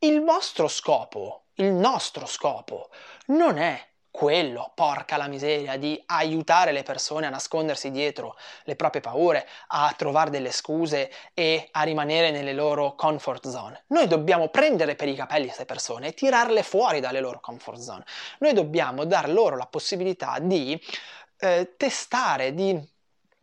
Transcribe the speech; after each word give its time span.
il 0.00 0.22
vostro 0.22 0.68
scopo, 0.68 1.46
il 1.54 1.72
nostro 1.72 2.26
scopo, 2.26 2.90
non 3.26 3.58
è 3.58 3.86
quello, 4.10 4.70
porca 4.74 5.16
la 5.16 5.26
miseria, 5.26 5.76
di 5.76 6.00
aiutare 6.06 6.72
le 6.72 6.82
persone 6.82 7.26
a 7.26 7.30
nascondersi 7.30 7.90
dietro 7.90 8.36
le 8.64 8.76
proprie 8.76 9.00
paure, 9.00 9.46
a 9.68 9.92
trovare 9.96 10.30
delle 10.30 10.52
scuse 10.52 11.10
e 11.34 11.68
a 11.72 11.82
rimanere 11.82 12.30
nelle 12.30 12.52
loro 12.52 12.94
comfort 12.94 13.48
zone. 13.48 13.84
Noi 13.88 14.06
dobbiamo 14.06 14.48
prendere 14.48 14.94
per 14.94 15.08
i 15.08 15.14
capelli 15.14 15.46
queste 15.46 15.64
persone 15.64 16.08
e 16.08 16.14
tirarle 16.14 16.62
fuori 16.62 17.00
dalle 17.00 17.20
loro 17.20 17.40
comfort 17.40 17.80
zone. 17.80 18.04
Noi 18.38 18.52
dobbiamo 18.54 19.04
dar 19.04 19.28
loro 19.28 19.56
la 19.56 19.66
possibilità 19.66 20.38
di 20.40 20.80
eh, 21.38 21.74
testare, 21.76 22.54
di 22.54 22.96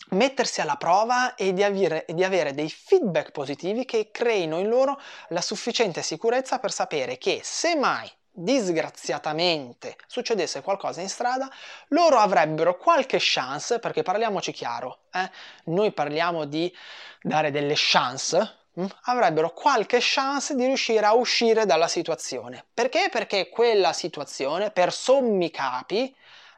mettersi 0.09 0.61
alla 0.61 0.75
prova 0.75 1.35
e 1.35 1.53
di, 1.53 1.63
avere, 1.63 2.05
di 2.09 2.23
avere 2.23 2.53
dei 2.53 2.69
feedback 2.69 3.31
positivi 3.31 3.85
che 3.85 4.11
creino 4.11 4.59
in 4.59 4.67
loro 4.67 4.99
la 5.29 5.41
sufficiente 5.41 6.01
sicurezza 6.01 6.59
per 6.59 6.71
sapere 6.71 7.17
che 7.17 7.41
se 7.43 7.75
mai 7.75 8.09
disgraziatamente 8.37 9.95
succedesse 10.07 10.61
qualcosa 10.61 10.99
in 11.01 11.07
strada, 11.09 11.49
loro 11.89 12.17
avrebbero 12.17 12.77
qualche 12.77 13.17
chance, 13.19 13.79
perché 13.79 14.03
parliamoci 14.03 14.51
chiaro, 14.51 15.05
eh? 15.13 15.31
noi 15.65 15.93
parliamo 15.93 16.43
di 16.43 16.73
dare 17.21 17.49
delle 17.49 17.75
chance, 17.77 18.57
hm? 18.73 18.85
avrebbero 19.03 19.51
qualche 19.51 19.99
chance 20.01 20.53
di 20.53 20.65
riuscire 20.65 21.05
a 21.05 21.13
uscire 21.13 21.65
dalla 21.65 21.87
situazione. 21.87 22.65
Perché? 22.73 23.07
Perché 23.09 23.47
quella 23.47 23.93
situazione, 23.93 24.69
per 24.69 24.91
sommi 24.91 25.49
capi, 25.49 26.13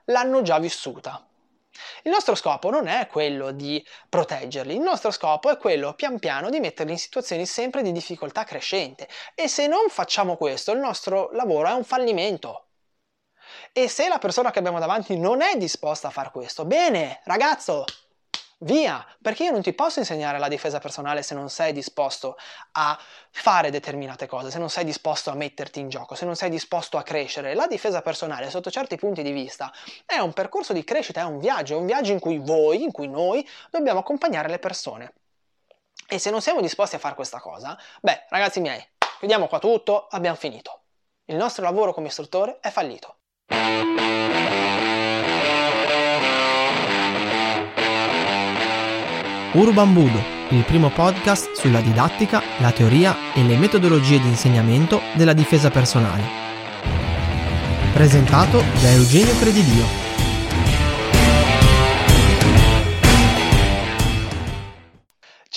l'hanno 0.06 0.42
già 0.42 0.58
vissuta. 0.58 1.27
Il 2.04 2.12
nostro 2.12 2.36
scopo 2.36 2.70
non 2.70 2.88
è 2.88 3.08
quello 3.08 3.52
di 3.52 3.86
proteggerli, 4.10 4.74
il 4.74 4.82
nostro 4.82 5.12
scopo 5.12 5.50
è 5.50 5.58
quello 5.58 5.94
pian 5.94 6.20
piano 6.20 6.50
di 6.50 6.60
metterli 6.60 6.92
in 6.92 6.98
situazioni 6.98 7.46
sempre 7.46 7.82
di 7.82 7.92
difficoltà 7.92 8.44
crescente 8.44 9.08
e 9.36 9.48
se 9.48 9.68
non 9.68 9.90
facciamo 9.90 10.38
questo 10.38 10.72
il 10.72 10.80
nostro 10.80 11.30
lavoro 11.32 11.68
è 11.70 11.74
un 11.74 11.84
fallimento. 11.84 12.64
E 13.72 13.88
se 13.88 14.08
la 14.08 14.18
persona 14.18 14.52
che 14.52 14.60
abbiamo 14.60 14.80
davanti 14.80 15.18
non 15.18 15.42
è 15.42 15.56
disposta 15.58 16.08
a 16.08 16.12
fare 16.12 16.32
questo, 16.32 16.66
bene, 16.66 17.22
ragazzo, 17.26 17.86
Via, 18.62 19.06
perché 19.22 19.44
io 19.44 19.52
non 19.52 19.62
ti 19.62 19.72
posso 19.74 20.00
insegnare 20.00 20.40
la 20.40 20.48
difesa 20.48 20.80
personale 20.80 21.22
se 21.22 21.36
non 21.36 21.48
sei 21.48 21.74
disposto 21.74 22.38
a 22.72 23.00
fare 23.30 23.70
determinate 23.70 24.26
cose, 24.26 24.50
se 24.50 24.58
non 24.58 24.72
sei 24.72 24.84
disposto 24.84 25.30
a 25.30 25.36
metterti 25.36 25.80
in 25.80 25.90
gioco, 25.90 26.16
se 26.16 26.26
non 26.26 26.36
sei 26.36 26.50
disposto 26.50 26.98
a 26.98 27.04
crescere. 27.04 27.54
La 27.54 27.68
difesa 27.68 28.02
personale, 28.02 28.50
sotto 28.50 28.72
certi 28.72 28.96
punti 28.96 29.22
di 29.22 29.32
vista, 29.32 29.72
è 30.08 30.18
un 30.18 30.34
percorso 30.34 30.74
di 30.74 30.84
crescita, 30.84 31.22
è 31.22 31.26
un 31.26 31.38
viaggio, 31.38 31.76
è 31.76 31.78
un 31.78 31.86
viaggio 31.86 32.14
in 32.14 32.20
cui 32.20 32.40
voi, 32.40 32.82
in 32.82 32.92
cui 32.92 33.08
noi 33.08 33.48
dobbiamo 33.70 34.00
accompagnare 34.00 34.50
le 34.50 34.58
persone. 34.58 35.14
E 36.08 36.18
se 36.18 36.32
non 36.32 36.42
siamo 36.42 36.60
disposti 36.60 36.96
a 36.96 37.00
fare 37.00 37.14
questa 37.14 37.40
cosa, 37.40 37.78
beh, 38.02 38.26
ragazzi 38.30 38.60
miei, 38.60 38.84
chiudiamo 39.20 39.48
qua 39.48 39.60
tutto, 39.60 40.08
abbiamo 40.10 40.36
finito. 40.36 40.82
Il 41.26 41.36
nostro 41.36 41.64
lavoro 41.64 41.94
come 41.94 42.08
istruttore 42.08 42.58
è 42.60 42.72
fallito. 42.72 43.18
Urban 49.58 49.92
Budo, 49.92 50.22
il 50.50 50.64
primo 50.66 50.92
podcast 50.92 51.54
sulla 51.56 51.82
didattica, 51.82 52.44
la 52.60 52.72
teoria 52.72 53.34
e 53.34 53.42
le 53.42 53.58
metodologie 53.58 54.20
di 54.20 54.28
insegnamento 54.28 55.02
della 55.16 55.34
difesa 55.34 55.72
personale. 55.72 56.22
Presentato 57.92 58.64
da 58.80 58.92
Eugenio 58.92 59.36
Credidio. 59.40 60.07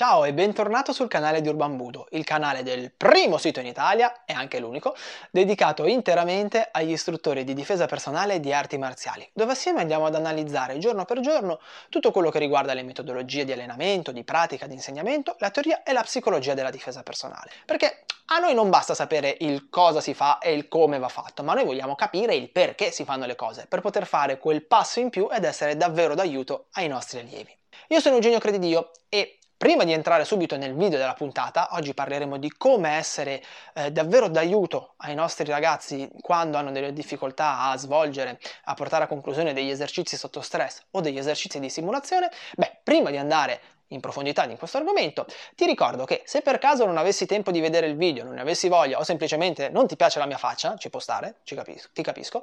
Ciao 0.00 0.24
e 0.24 0.32
bentornato 0.32 0.94
sul 0.94 1.08
canale 1.08 1.42
di 1.42 1.48
Urban 1.48 1.76
Budo, 1.76 2.06
il 2.12 2.24
canale 2.24 2.62
del 2.62 2.90
primo 2.90 3.36
sito 3.36 3.60
in 3.60 3.66
Italia, 3.66 4.24
e 4.24 4.32
anche 4.32 4.58
l'unico, 4.58 4.96
dedicato 5.30 5.84
interamente 5.84 6.66
agli 6.72 6.92
istruttori 6.92 7.44
di 7.44 7.52
difesa 7.52 7.84
personale 7.84 8.36
e 8.36 8.40
di 8.40 8.50
arti 8.50 8.78
marziali, 8.78 9.28
dove 9.34 9.52
assieme 9.52 9.82
andiamo 9.82 10.06
ad 10.06 10.14
analizzare 10.14 10.78
giorno 10.78 11.04
per 11.04 11.20
giorno 11.20 11.60
tutto 11.90 12.12
quello 12.12 12.30
che 12.30 12.39
riguarda 12.39 12.72
le 12.72 12.83
metodologie 12.83 13.44
di 13.44 13.52
allenamento, 13.52 14.10
di 14.10 14.24
pratica, 14.24 14.66
di 14.66 14.72
insegnamento, 14.72 15.36
la 15.39 15.50
teoria 15.50 15.83
e 15.83 15.92
la 15.92 16.00
psicologia 16.02 16.55
della 16.55 16.70
difesa 16.70 17.02
personale. 17.02 17.50
Perché 17.66 18.05
a 18.28 18.39
noi 18.39 18.55
non 18.55 18.70
basta 18.70 18.94
sapere 18.94 19.36
il 19.40 19.68
cosa 19.68 20.00
si 20.00 20.14
fa 20.14 20.39
e 20.39 20.55
il 20.55 20.66
come 20.68 20.98
va 20.98 21.10
fatto, 21.10 21.42
ma 21.42 21.52
noi 21.52 21.66
vogliamo 21.66 21.94
capire 21.94 22.34
il 22.34 22.48
perché 22.48 22.90
si 22.90 23.05
fanno 23.05 23.27
le 23.27 23.36
cose, 23.36 23.66
per 23.68 23.83
poter 23.83 24.06
fare 24.06 24.39
quel 24.39 24.64
passo 24.64 24.98
in 24.98 25.10
più 25.10 25.28
ed 25.30 25.44
essere 25.44 25.77
davvero 25.77 26.14
d'aiuto 26.14 26.68
ai 26.72 26.89
nostri 26.89 27.18
allievi. 27.18 27.55
Io 27.89 28.00
sono 28.00 28.14
Eugenio 28.14 28.39
Credidio 28.39 28.92
e 29.08 29.39
Prima 29.60 29.84
di 29.84 29.92
entrare 29.92 30.24
subito 30.24 30.56
nel 30.56 30.74
video 30.74 30.96
della 30.96 31.12
puntata, 31.12 31.68
oggi 31.72 31.92
parleremo 31.92 32.38
di 32.38 32.50
come 32.56 32.92
essere 32.92 33.42
eh, 33.74 33.92
davvero 33.92 34.28
d'aiuto 34.28 34.94
ai 34.96 35.14
nostri 35.14 35.44
ragazzi 35.44 36.08
quando 36.22 36.56
hanno 36.56 36.72
delle 36.72 36.94
difficoltà 36.94 37.64
a 37.64 37.76
svolgere, 37.76 38.40
a 38.64 38.72
portare 38.72 39.04
a 39.04 39.06
conclusione 39.06 39.52
degli 39.52 39.68
esercizi 39.68 40.16
sotto 40.16 40.40
stress 40.40 40.80
o 40.92 41.02
degli 41.02 41.18
esercizi 41.18 41.60
di 41.60 41.68
simulazione. 41.68 42.30
Beh, 42.56 42.78
prima 42.82 43.10
di 43.10 43.18
andare 43.18 43.60
in 43.88 44.00
profondità 44.00 44.46
di 44.46 44.56
questo 44.56 44.78
argomento, 44.78 45.26
ti 45.54 45.66
ricordo 45.66 46.06
che 46.06 46.22
se 46.24 46.40
per 46.40 46.56
caso 46.56 46.86
non 46.86 46.96
avessi 46.96 47.27
tempo 47.27 47.50
di 47.50 47.60
vedere 47.60 47.86
il 47.86 47.98
video, 47.98 48.24
non 48.24 48.36
ne 48.36 48.40
avessi 48.40 48.66
voglia 48.68 48.98
o 48.98 49.04
semplicemente 49.04 49.68
non 49.68 49.86
ti 49.86 49.94
piace 49.94 50.18
la 50.18 50.27
mia 50.27 50.38
faccia, 50.38 50.74
ci 50.78 50.88
può 50.88 51.00
stare, 51.00 51.40
ci 51.42 51.54
capisco, 51.54 51.90
ti 51.92 52.02
capisco, 52.02 52.42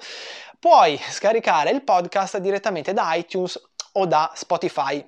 puoi 0.60 0.96
scaricare 1.10 1.72
il 1.72 1.82
podcast 1.82 2.38
direttamente 2.38 2.94
da 2.94 3.12
iTunes 3.16 3.60
o 3.94 4.06
da 4.06 4.32
Spotify 4.36 5.04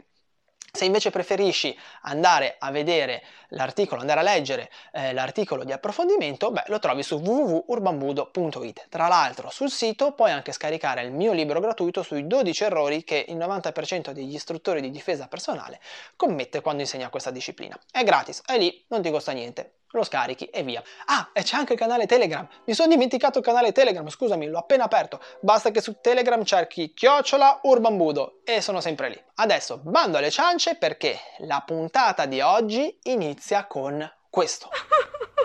se 0.79 0.85
invece 0.85 1.09
preferisci 1.09 1.77
andare 2.03 2.55
a 2.57 2.71
vedere 2.71 3.21
l'articolo, 3.49 3.99
andare 3.99 4.21
a 4.21 4.23
leggere 4.23 4.69
eh, 4.93 5.11
l'articolo 5.11 5.65
di 5.65 5.73
approfondimento, 5.73 6.51
beh, 6.51 6.63
lo 6.67 6.79
trovi 6.79 7.03
su 7.03 7.17
www.urbanbudo.it. 7.17 8.85
Tra 8.87 9.09
l'altro 9.09 9.49
sul 9.49 9.69
sito 9.69 10.13
puoi 10.13 10.31
anche 10.31 10.53
scaricare 10.53 11.01
il 11.01 11.11
mio 11.11 11.33
libro 11.33 11.59
gratuito 11.59 12.01
sui 12.01 12.27
12 12.27 12.63
errori 12.63 13.03
che 13.03 13.25
il 13.27 13.35
90% 13.35 14.11
degli 14.11 14.33
istruttori 14.33 14.79
di 14.79 14.89
difesa 14.89 15.27
personale 15.27 15.81
commette 16.15 16.61
quando 16.61 16.81
insegna 16.81 17.09
questa 17.09 17.31
disciplina. 17.31 17.77
È 17.91 18.01
gratis, 18.05 18.41
è 18.45 18.57
lì, 18.57 18.85
non 18.87 19.01
ti 19.01 19.11
costa 19.11 19.33
niente 19.33 19.78
lo 19.91 20.03
scarichi 20.03 20.45
e 20.45 20.63
via. 20.63 20.83
Ah, 21.05 21.29
e 21.33 21.43
c'è 21.43 21.57
anche 21.57 21.73
il 21.73 21.79
canale 21.79 22.05
Telegram. 22.05 22.47
Mi 22.65 22.73
sono 22.73 22.89
dimenticato 22.89 23.39
il 23.39 23.43
canale 23.43 23.71
Telegram, 23.71 24.07
scusami, 24.07 24.47
l'ho 24.47 24.59
appena 24.59 24.83
aperto. 24.83 25.19
Basta 25.41 25.71
che 25.71 25.81
su 25.81 25.97
Telegram 26.01 26.43
cerchi 26.43 26.93
chiocciola 26.93 27.61
Urban 27.63 27.97
Budo 27.97 28.41
e 28.43 28.61
sono 28.61 28.81
sempre 28.81 29.09
lì. 29.09 29.23
Adesso 29.35 29.79
bando 29.83 30.17
alle 30.17 30.29
ciance 30.31 30.75
perché 30.75 31.17
la 31.39 31.63
puntata 31.65 32.25
di 32.25 32.41
oggi 32.41 32.99
inizia 33.03 33.65
con 33.65 34.09
questo. 34.29 34.69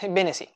Ebbene 0.00 0.32
sì, 0.32 0.48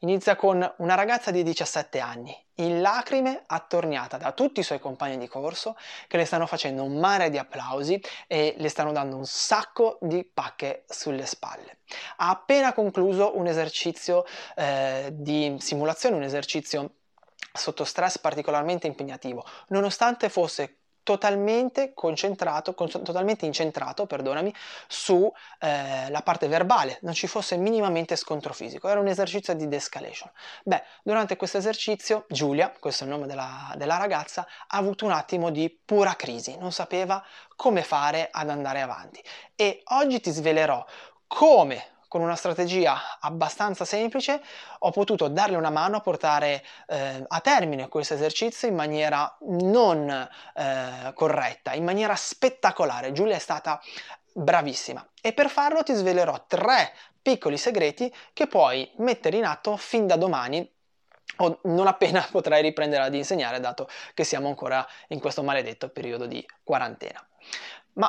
inizia 0.00 0.36
con 0.36 0.74
una 0.78 0.94
ragazza 0.94 1.30
di 1.30 1.42
17 1.42 2.00
anni, 2.00 2.36
in 2.56 2.82
lacrime, 2.82 3.42
attorniata 3.46 4.18
da 4.18 4.32
tutti 4.32 4.60
i 4.60 4.62
suoi 4.62 4.78
compagni 4.78 5.16
di 5.16 5.26
corso 5.26 5.74
che 6.06 6.18
le 6.18 6.26
stanno 6.26 6.46
facendo 6.46 6.84
un 6.84 6.98
mare 6.98 7.30
di 7.30 7.38
applausi 7.38 7.98
e 8.26 8.54
le 8.58 8.68
stanno 8.68 8.92
dando 8.92 9.16
un 9.16 9.24
sacco 9.24 9.98
di 10.02 10.22
pacche 10.24 10.84
sulle 10.86 11.24
spalle. 11.24 11.78
Ha 12.16 12.28
appena 12.28 12.74
concluso 12.74 13.38
un 13.38 13.46
esercizio 13.46 14.26
eh, 14.54 15.08
di 15.12 15.56
simulazione, 15.60 16.16
un 16.16 16.22
esercizio 16.22 16.96
sotto 17.52 17.84
stress 17.84 18.18
particolarmente 18.18 18.86
impegnativo, 18.86 19.46
nonostante 19.68 20.28
fosse 20.28 20.80
totalmente 21.04 21.92
concentrato, 21.94 22.74
con, 22.74 22.88
totalmente 22.88 23.46
incentrato, 23.46 24.06
perdonami, 24.06 24.52
sulla 24.88 25.30
eh, 25.60 26.22
parte 26.24 26.48
verbale, 26.48 26.98
non 27.02 27.12
ci 27.12 27.28
fosse 27.28 27.56
minimamente 27.56 28.16
scontro 28.16 28.52
fisico, 28.52 28.88
era 28.88 28.98
un 28.98 29.06
esercizio 29.06 29.54
di 29.54 29.68
de-escalation. 29.68 30.30
Beh, 30.64 30.82
durante 31.04 31.36
questo 31.36 31.58
esercizio 31.58 32.24
Giulia, 32.28 32.72
questo 32.80 33.04
è 33.04 33.06
il 33.06 33.12
nome 33.12 33.26
della, 33.26 33.72
della 33.76 33.98
ragazza, 33.98 34.46
ha 34.66 34.76
avuto 34.76 35.04
un 35.04 35.12
attimo 35.12 35.50
di 35.50 35.70
pura 35.84 36.16
crisi, 36.16 36.56
non 36.58 36.72
sapeva 36.72 37.22
come 37.54 37.82
fare 37.82 38.28
ad 38.32 38.48
andare 38.48 38.80
avanti 38.80 39.22
e 39.54 39.82
oggi 39.84 40.20
ti 40.20 40.30
svelerò 40.30 40.84
come 41.26 41.93
con 42.14 42.22
una 42.22 42.36
strategia 42.36 43.18
abbastanza 43.18 43.84
semplice 43.84 44.40
ho 44.78 44.92
potuto 44.92 45.26
darle 45.26 45.56
una 45.56 45.70
mano 45.70 45.96
a 45.96 46.00
portare 46.00 46.64
eh, 46.86 47.24
a 47.26 47.40
termine 47.40 47.88
questo 47.88 48.14
esercizio 48.14 48.68
in 48.68 48.76
maniera 48.76 49.36
non 49.40 50.08
eh, 50.54 51.12
corretta, 51.12 51.72
in 51.72 51.82
maniera 51.82 52.14
spettacolare. 52.14 53.10
Giulia 53.10 53.34
è 53.34 53.40
stata 53.40 53.82
bravissima 54.32 55.04
e 55.20 55.32
per 55.32 55.48
farlo 55.48 55.82
ti 55.82 55.92
svelerò 55.92 56.44
tre 56.46 56.92
piccoli 57.20 57.58
segreti 57.58 58.14
che 58.32 58.46
puoi 58.46 58.88
mettere 58.98 59.36
in 59.36 59.44
atto 59.44 59.76
fin 59.76 60.06
da 60.06 60.14
domani 60.14 60.72
o 61.38 61.58
non 61.64 61.88
appena 61.88 62.24
potrai 62.30 62.62
riprendere 62.62 63.02
ad 63.02 63.14
insegnare 63.16 63.58
dato 63.58 63.88
che 64.14 64.22
siamo 64.22 64.46
ancora 64.46 64.86
in 65.08 65.18
questo 65.18 65.42
maledetto 65.42 65.88
periodo 65.88 66.26
di 66.26 66.46
quarantena. 66.62 67.26
Ma 67.94 68.08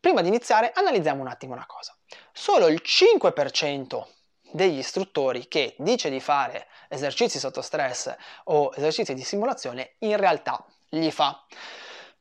prima 0.00 0.22
di 0.22 0.26
iniziare 0.26 0.72
analizziamo 0.74 1.20
un 1.20 1.28
attimo 1.28 1.52
una 1.52 1.66
cosa. 1.66 1.97
Solo 2.40 2.68
il 2.68 2.80
5% 2.84 4.06
degli 4.52 4.78
istruttori 4.78 5.48
che 5.48 5.74
dice 5.78 6.08
di 6.08 6.20
fare 6.20 6.68
esercizi 6.88 7.40
sotto 7.40 7.62
stress 7.62 8.14
o 8.44 8.72
esercizi 8.76 9.12
di 9.12 9.24
simulazione 9.24 9.96
in 9.98 10.16
realtà 10.16 10.64
li 10.90 11.10
fa. 11.10 11.44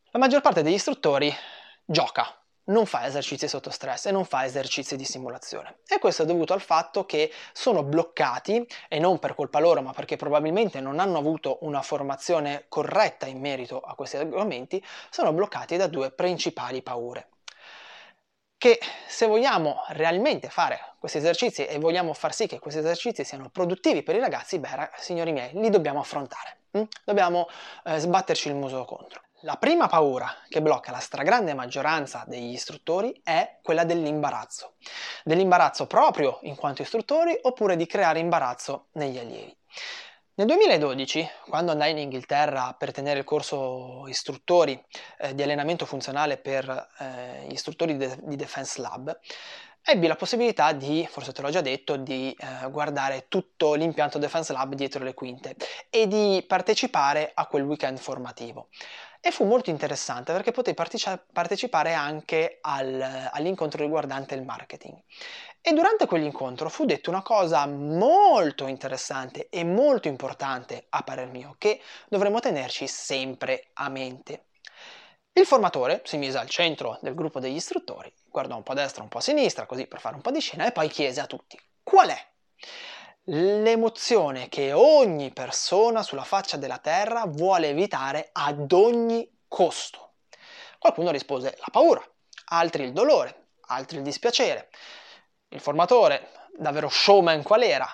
La 0.09 0.17
maggior 0.17 0.41
parte 0.41 0.63
degli 0.63 0.73
istruttori 0.73 1.31
gioca, 1.85 2.35
non 2.65 2.87
fa 2.87 3.05
esercizi 3.05 3.47
sotto 3.47 3.69
stress 3.69 4.07
e 4.07 4.11
non 4.11 4.25
fa 4.25 4.43
esercizi 4.43 4.95
di 4.95 5.05
simulazione. 5.05 5.81
E 5.87 5.99
questo 5.99 6.23
è 6.23 6.25
dovuto 6.25 6.53
al 6.53 6.61
fatto 6.61 7.05
che 7.05 7.31
sono 7.53 7.83
bloccati, 7.83 8.67
e 8.89 8.97
non 8.97 9.19
per 9.19 9.35
colpa 9.35 9.59
loro, 9.59 9.83
ma 9.83 9.93
perché 9.93 10.15
probabilmente 10.15 10.81
non 10.81 10.97
hanno 10.97 11.19
avuto 11.19 11.59
una 11.61 11.83
formazione 11.83 12.65
corretta 12.69 13.27
in 13.27 13.39
merito 13.39 13.79
a 13.79 13.93
questi 13.93 14.17
argomenti, 14.17 14.83
sono 15.11 15.31
bloccati 15.31 15.77
da 15.77 15.85
due 15.85 16.09
principali 16.09 16.81
paure 16.81 17.27
che 18.57 18.79
se 19.07 19.27
vogliamo 19.27 19.83
realmente 19.89 20.49
fare 20.49 20.93
questi 20.99 21.19
esercizi 21.19 21.65
e 21.65 21.77
vogliamo 21.77 22.13
far 22.13 22.33
sì 22.33 22.47
che 22.47 22.59
questi 22.59 22.79
esercizi 22.79 23.23
siano 23.23 23.49
produttivi 23.49 24.03
per 24.03 24.15
i 24.15 24.19
ragazzi, 24.19 24.59
beh, 24.59 24.89
signori 24.97 25.31
miei, 25.31 25.51
li 25.53 25.69
dobbiamo 25.69 25.99
affrontare. 25.99 26.57
Hm? 26.71 26.83
Dobbiamo 27.05 27.47
eh, 27.85 27.99
sbatterci 27.99 28.49
il 28.49 28.55
muso 28.55 28.83
contro. 28.85 29.21
La 29.41 29.55
prima 29.57 29.87
paura 29.87 30.33
che 30.49 30.63
blocca 30.63 30.89
la 30.89 30.99
stragrande 30.99 31.53
maggioranza 31.53 32.23
degli 32.25 32.53
istruttori 32.53 33.21
è 33.23 33.59
quella 33.61 33.83
dell'imbarazzo. 33.83 34.73
Dell'imbarazzo 35.23 35.85
proprio 35.85 36.39
in 36.41 36.55
quanto 36.55 36.81
istruttori 36.81 37.37
oppure 37.43 37.75
di 37.75 37.85
creare 37.85 38.17
imbarazzo 38.17 38.87
negli 38.93 39.19
allievi. 39.19 39.55
Nel 40.37 40.45
2012, 40.45 41.27
quando 41.49 41.71
andai 41.71 41.89
in 41.89 41.97
Inghilterra 41.97 42.75
per 42.77 42.91
tenere 42.91 43.17
il 43.17 43.25
corso 43.25 44.05
istruttori 44.07 44.79
eh, 45.17 45.33
di 45.33 45.41
allenamento 45.41 45.87
funzionale 45.87 46.37
per 46.37 46.69
eh, 46.99 47.47
gli 47.47 47.53
istruttori 47.53 47.97
de- 47.97 48.19
di 48.21 48.35
Defense 48.35 48.79
Lab, 48.79 49.19
ebbi 49.81 50.05
la 50.05 50.15
possibilità 50.15 50.73
di, 50.73 51.07
forse 51.09 51.31
te 51.33 51.41
l'ho 51.41 51.49
già 51.49 51.61
detto, 51.61 51.95
di 51.95 52.37
eh, 52.37 52.69
guardare 52.69 53.25
tutto 53.29 53.73
l'impianto 53.73 54.19
Defense 54.19 54.53
Lab 54.53 54.75
dietro 54.75 55.03
le 55.03 55.15
quinte 55.15 55.55
e 55.89 56.05
di 56.05 56.45
partecipare 56.47 57.31
a 57.33 57.47
quel 57.47 57.63
weekend 57.63 57.97
formativo. 57.97 58.67
E 59.19 59.31
fu 59.31 59.43
molto 59.43 59.71
interessante 59.71 60.33
perché 60.33 60.51
potei 60.51 60.75
partecipare 60.75 61.93
anche 61.93 62.59
al, 62.61 63.29
all'incontro 63.31 63.81
riguardante 63.81 64.35
il 64.35 64.43
marketing. 64.43 65.01
E 65.67 65.73
durante 65.73 66.05
quell'incontro 66.05 66.69
fu 66.69 66.85
detta 66.85 67.09
una 67.09 67.21
cosa 67.21 67.65
molto 67.65 68.67
interessante 68.67 69.49
e 69.49 69.65
molto 69.65 70.07
importante, 70.07 70.85
a 70.87 71.03
parer 71.03 71.27
mio, 71.27 71.55
che 71.57 71.81
dovremmo 72.07 72.39
tenerci 72.39 72.87
sempre 72.87 73.71
a 73.73 73.89
mente. 73.89 74.45
Il 75.33 75.45
formatore 75.45 76.03
si 76.05 76.15
mise 76.15 76.37
al 76.37 76.47
centro 76.47 76.99
del 77.01 77.13
gruppo 77.13 77.41
degli 77.41 77.57
istruttori, 77.57 78.09
guardò 78.29 78.55
un 78.55 78.63
po' 78.63 78.71
a 78.71 78.75
destra, 78.75 79.03
un 79.03 79.09
po' 79.09 79.17
a 79.17 79.21
sinistra, 79.21 79.65
così 79.65 79.87
per 79.87 79.99
fare 79.99 80.15
un 80.15 80.21
po' 80.21 80.31
di 80.31 80.39
scena, 80.39 80.65
e 80.65 80.71
poi 80.71 80.87
chiese 80.87 81.19
a 81.19 81.25
tutti 81.25 81.59
qual 81.83 82.11
è 82.11 82.27
l'emozione 83.23 84.47
che 84.47 84.71
ogni 84.71 85.33
persona 85.33 86.01
sulla 86.01 86.23
faccia 86.23 86.55
della 86.55 86.77
terra 86.77 87.25
vuole 87.25 87.67
evitare 87.67 88.29
ad 88.31 88.71
ogni 88.71 89.29
costo. 89.49 90.13
Qualcuno 90.79 91.11
rispose 91.11 91.57
la 91.57 91.67
paura, 91.69 92.01
altri 92.51 92.83
il 92.83 92.93
dolore, 92.93 93.49
altri 93.67 93.97
il 93.97 94.03
dispiacere. 94.03 94.69
Il 95.49 95.59
formatore, 95.59 96.29
davvero 96.57 96.89
showman 96.89 97.43
qual 97.43 97.61
era, 97.61 97.87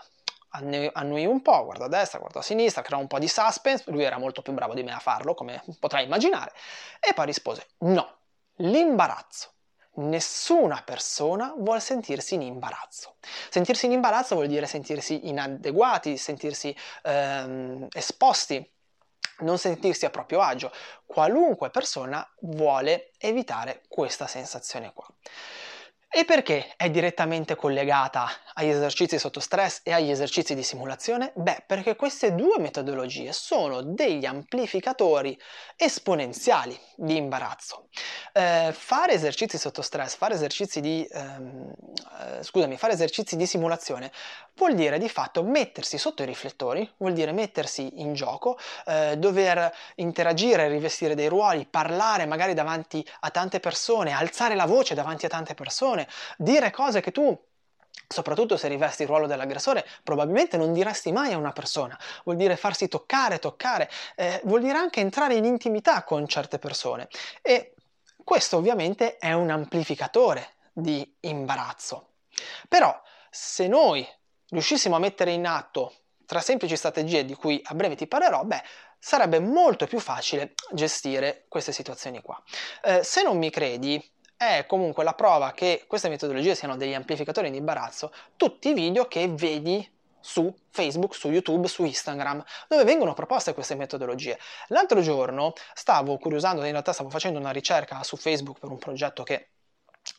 annui 0.49 1.25
un 1.25 1.41
po', 1.41 1.65
guarda 1.65 1.85
a 1.85 1.87
destra, 1.87 2.19
guarda 2.19 2.39
a 2.39 2.43
sinistra, 2.43 2.81
crea 2.81 2.97
un 2.97 3.07
po' 3.07 3.19
di 3.19 3.27
suspense, 3.27 3.89
lui 3.91 4.03
era 4.03 4.17
molto 4.17 4.41
più 4.41 4.53
bravo 4.53 4.73
di 4.73 4.83
me 4.83 4.91
a 4.91 4.99
farlo, 4.99 5.33
come 5.33 5.63
potrai 5.79 6.05
immaginare, 6.05 6.53
e 6.99 7.13
poi 7.13 7.25
rispose 7.25 7.67
no, 7.79 8.17
l'imbarazzo. 8.57 9.51
Nessuna 9.95 10.81
persona 10.83 11.53
vuole 11.55 11.79
sentirsi 11.79 12.33
in 12.33 12.41
imbarazzo. 12.41 13.17
Sentirsi 13.49 13.85
in 13.85 13.91
imbarazzo 13.91 14.33
vuol 14.33 14.47
dire 14.47 14.65
sentirsi 14.65 15.27
inadeguati, 15.27 16.17
sentirsi 16.17 16.75
ehm, 17.03 17.87
esposti, 17.91 18.67
non 19.39 19.59
sentirsi 19.59 20.05
a 20.05 20.09
proprio 20.09 20.41
agio. 20.41 20.71
Qualunque 21.05 21.69
persona 21.69 22.27
vuole 22.39 23.11
evitare 23.19 23.83
questa 23.87 24.25
sensazione 24.25 24.93
qua. 24.95 25.05
E 26.15 26.25
perché 26.25 26.75
è 26.77 26.91
direttamente 26.91 27.55
collegata 27.55 28.29
agli 28.53 28.67
esercizi 28.69 29.17
sotto 29.17 29.39
stress 29.39 29.79
e 29.81 29.91
agli 29.93 30.11
esercizi 30.11 30.53
di 30.53 30.61
simulazione? 30.61 31.31
Beh, 31.33 31.63
perché 31.65 31.95
queste 31.95 32.35
due 32.35 32.59
metodologie 32.59 33.33
sono 33.33 33.81
degli 33.81 34.23
amplificatori 34.23 35.35
esponenziali 35.75 36.79
di 36.95 37.17
imbarazzo. 37.17 37.87
Eh, 38.31 38.69
fare 38.73 39.13
esercizi 39.13 39.57
sotto 39.57 39.81
stress, 39.81 40.15
fare 40.15 40.35
esercizi 40.35 40.81
di, 40.81 41.03
ehm, 41.11 41.73
eh, 42.19 42.43
scusami, 42.43 42.77
fare 42.77 42.93
esercizi 42.93 43.35
di 43.35 43.47
simulazione 43.47 44.11
vuol 44.55 44.75
dire 44.75 44.99
di 44.99 45.09
fatto 45.09 45.43
mettersi 45.43 45.97
sotto 45.97 46.21
i 46.21 46.27
riflettori, 46.27 46.87
vuol 46.97 47.13
dire 47.13 47.31
mettersi 47.31 48.01
in 48.01 48.13
gioco, 48.13 48.57
eh, 48.85 49.17
dover 49.17 49.73
interagire, 49.95 50.67
rivestire 50.67 51.15
dei 51.15 51.27
ruoli, 51.27 51.65
parlare 51.65 52.27
magari 52.27 52.53
davanti 52.53 53.03
a 53.21 53.31
tante 53.31 53.59
persone, 53.59 54.11
alzare 54.11 54.53
la 54.53 54.65
voce 54.65 54.93
davanti 54.93 55.25
a 55.25 55.29
tante 55.29 55.55
persone 55.55 56.02
dire 56.37 56.71
cose 56.71 57.01
che 57.01 57.11
tu 57.11 57.37
soprattutto 58.07 58.57
se 58.57 58.67
rivesti 58.67 59.03
il 59.03 59.07
ruolo 59.07 59.27
dell'aggressore, 59.27 59.85
probabilmente 60.03 60.57
non 60.57 60.71
diresti 60.71 61.11
mai 61.11 61.33
a 61.33 61.37
una 61.37 61.51
persona. 61.51 61.97
Vuol 62.23 62.37
dire 62.37 62.55
farsi 62.55 62.87
toccare, 62.87 63.39
toccare, 63.39 63.89
eh, 64.15 64.39
vuol 64.43 64.61
dire 64.61 64.77
anche 64.77 64.99
entrare 64.99 65.33
in 65.33 65.45
intimità 65.45 66.03
con 66.03 66.27
certe 66.27 66.59
persone. 66.59 67.07
E 67.41 67.73
questo 68.23 68.57
ovviamente 68.57 69.17
è 69.17 69.33
un 69.33 69.49
amplificatore 69.49 70.55
di 70.71 71.17
imbarazzo. 71.21 72.09
Però 72.67 72.99
se 73.29 73.67
noi 73.67 74.07
riuscissimo 74.49 74.95
a 74.95 74.99
mettere 74.99 75.31
in 75.31 75.47
atto 75.47 75.93
tre 76.25 76.41
semplici 76.41 76.75
strategie 76.75 77.25
di 77.25 77.33
cui 77.33 77.59
a 77.63 77.73
breve 77.73 77.95
ti 77.95 78.07
parlerò, 78.07 78.43
beh, 78.43 78.63
sarebbe 78.97 79.39
molto 79.39 79.85
più 79.85 79.99
facile 79.99 80.53
gestire 80.71 81.45
queste 81.49 81.71
situazioni 81.71 82.21
qua. 82.21 82.41
Eh, 82.83 83.03
se 83.03 83.23
non 83.23 83.37
mi 83.37 83.49
credi, 83.49 84.01
è 84.43 84.65
comunque 84.65 85.03
la 85.03 85.13
prova 85.13 85.51
che 85.51 85.85
queste 85.87 86.09
metodologie 86.09 86.55
siano 86.55 86.77
degli 86.77 86.93
amplificatori 86.93 87.49
di 87.51 87.57
imbarazzo, 87.57 88.11
tutti 88.35 88.69
i 88.69 88.73
video 88.73 89.07
che 89.07 89.27
vedi 89.27 89.89
su 90.19 90.53
Facebook, 90.69 91.13
su 91.15 91.29
YouTube, 91.29 91.67
su 91.67 91.83
Instagram, 91.83 92.43
dove 92.67 92.83
vengono 92.85 93.13
proposte 93.13 93.53
queste 93.53 93.75
metodologie. 93.75 94.39
L'altro 94.67 95.01
giorno 95.01 95.53
stavo 95.73 96.17
curiosando, 96.17 96.63
in 96.63 96.71
realtà 96.71 96.93
stavo 96.93 97.09
facendo 97.09 97.39
una 97.39 97.51
ricerca 97.51 98.03
su 98.03 98.15
Facebook 98.15 98.59
per 98.59 98.69
un 98.69 98.77
progetto 98.77 99.23
che 99.23 99.49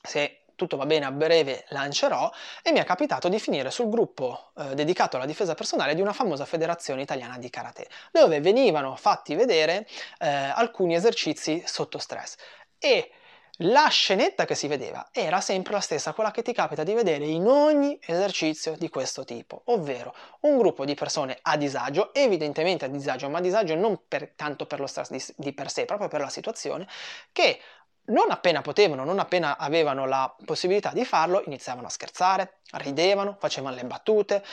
se 0.03 0.41
tutto 0.57 0.77
va 0.77 0.87
bene 0.87 1.05
a 1.07 1.11
breve 1.11 1.65
lancerò 1.71 2.31
e 2.63 2.71
mi 2.71 2.79
è 2.79 2.85
capitato 2.85 3.29
di 3.29 3.41
finire 3.41 3.71
sul 3.71 3.89
gruppo 3.89 4.53
eh, 4.57 4.75
dedicato 4.75 5.17
alla 5.17 5.27
difesa 5.27 5.55
personale 5.55 5.95
di 5.95 6.01
una 6.01 6.13
famosa 6.13 6.45
federazione 6.45 7.03
italiana 7.03 7.39
di 7.39 7.51
karate, 7.51 7.89
dove 8.13 8.41
venivano 8.41 8.95
fatti 8.97 9.35
vedere 9.35 9.87
eh, 10.19 10.29
alcuni 10.29 10.95
esercizi 10.95 11.63
sotto 11.67 11.99
stress 11.99 12.37
e 12.79 13.11
la 13.59 13.87
scenetta 13.89 14.45
che 14.45 14.57
si 14.57 14.67
vedeva 14.67 15.09
era 15.13 15.41
sempre 15.41 15.75
la 15.75 15.81
stessa, 15.81 16.13
quella 16.13 16.33
che 16.33 16.43
ti 16.43 16.53
capita 16.53 16.83
di 16.83 16.93
vedere 16.93 17.25
in 17.25 17.47
ogni 17.47 17.99
esercizio 18.05 18.75
di 18.77 18.89
questo 18.89 19.25
tipo, 19.25 19.63
ovvero 19.67 20.15
un 20.41 20.59
gruppo 20.59 20.85
di 20.85 20.95
persone 20.95 21.39
a 21.41 21.57
disagio, 21.57 22.13
evidentemente 22.15 22.85
a 22.85 22.89
disagio, 22.89 23.29
ma 23.29 23.39
a 23.39 23.41
disagio 23.41 23.77
non 23.77 24.01
per, 24.09 24.33
tanto 24.35 24.67
per 24.67 24.81
lo 24.81 24.87
stress 24.89 25.11
di, 25.11 25.23
di 25.37 25.53
per 25.53 25.71
sé, 25.71 25.85
proprio 25.85 26.09
per 26.09 26.21
la 26.21 26.29
situazione, 26.29 26.89
che 27.31 27.61
non 28.07 28.31
appena 28.31 28.61
potevano, 28.61 29.05
non 29.05 29.19
appena 29.19 29.57
avevano 29.57 30.05
la 30.07 30.35
possibilità 30.45 30.91
di 30.93 31.05
farlo, 31.05 31.43
iniziavano 31.47 31.87
a 31.87 31.91
scherzare, 31.91 32.59
ridevano, 32.73 33.37
facevano 33.39 33.77
le 33.77 33.85
battute, 33.85 34.45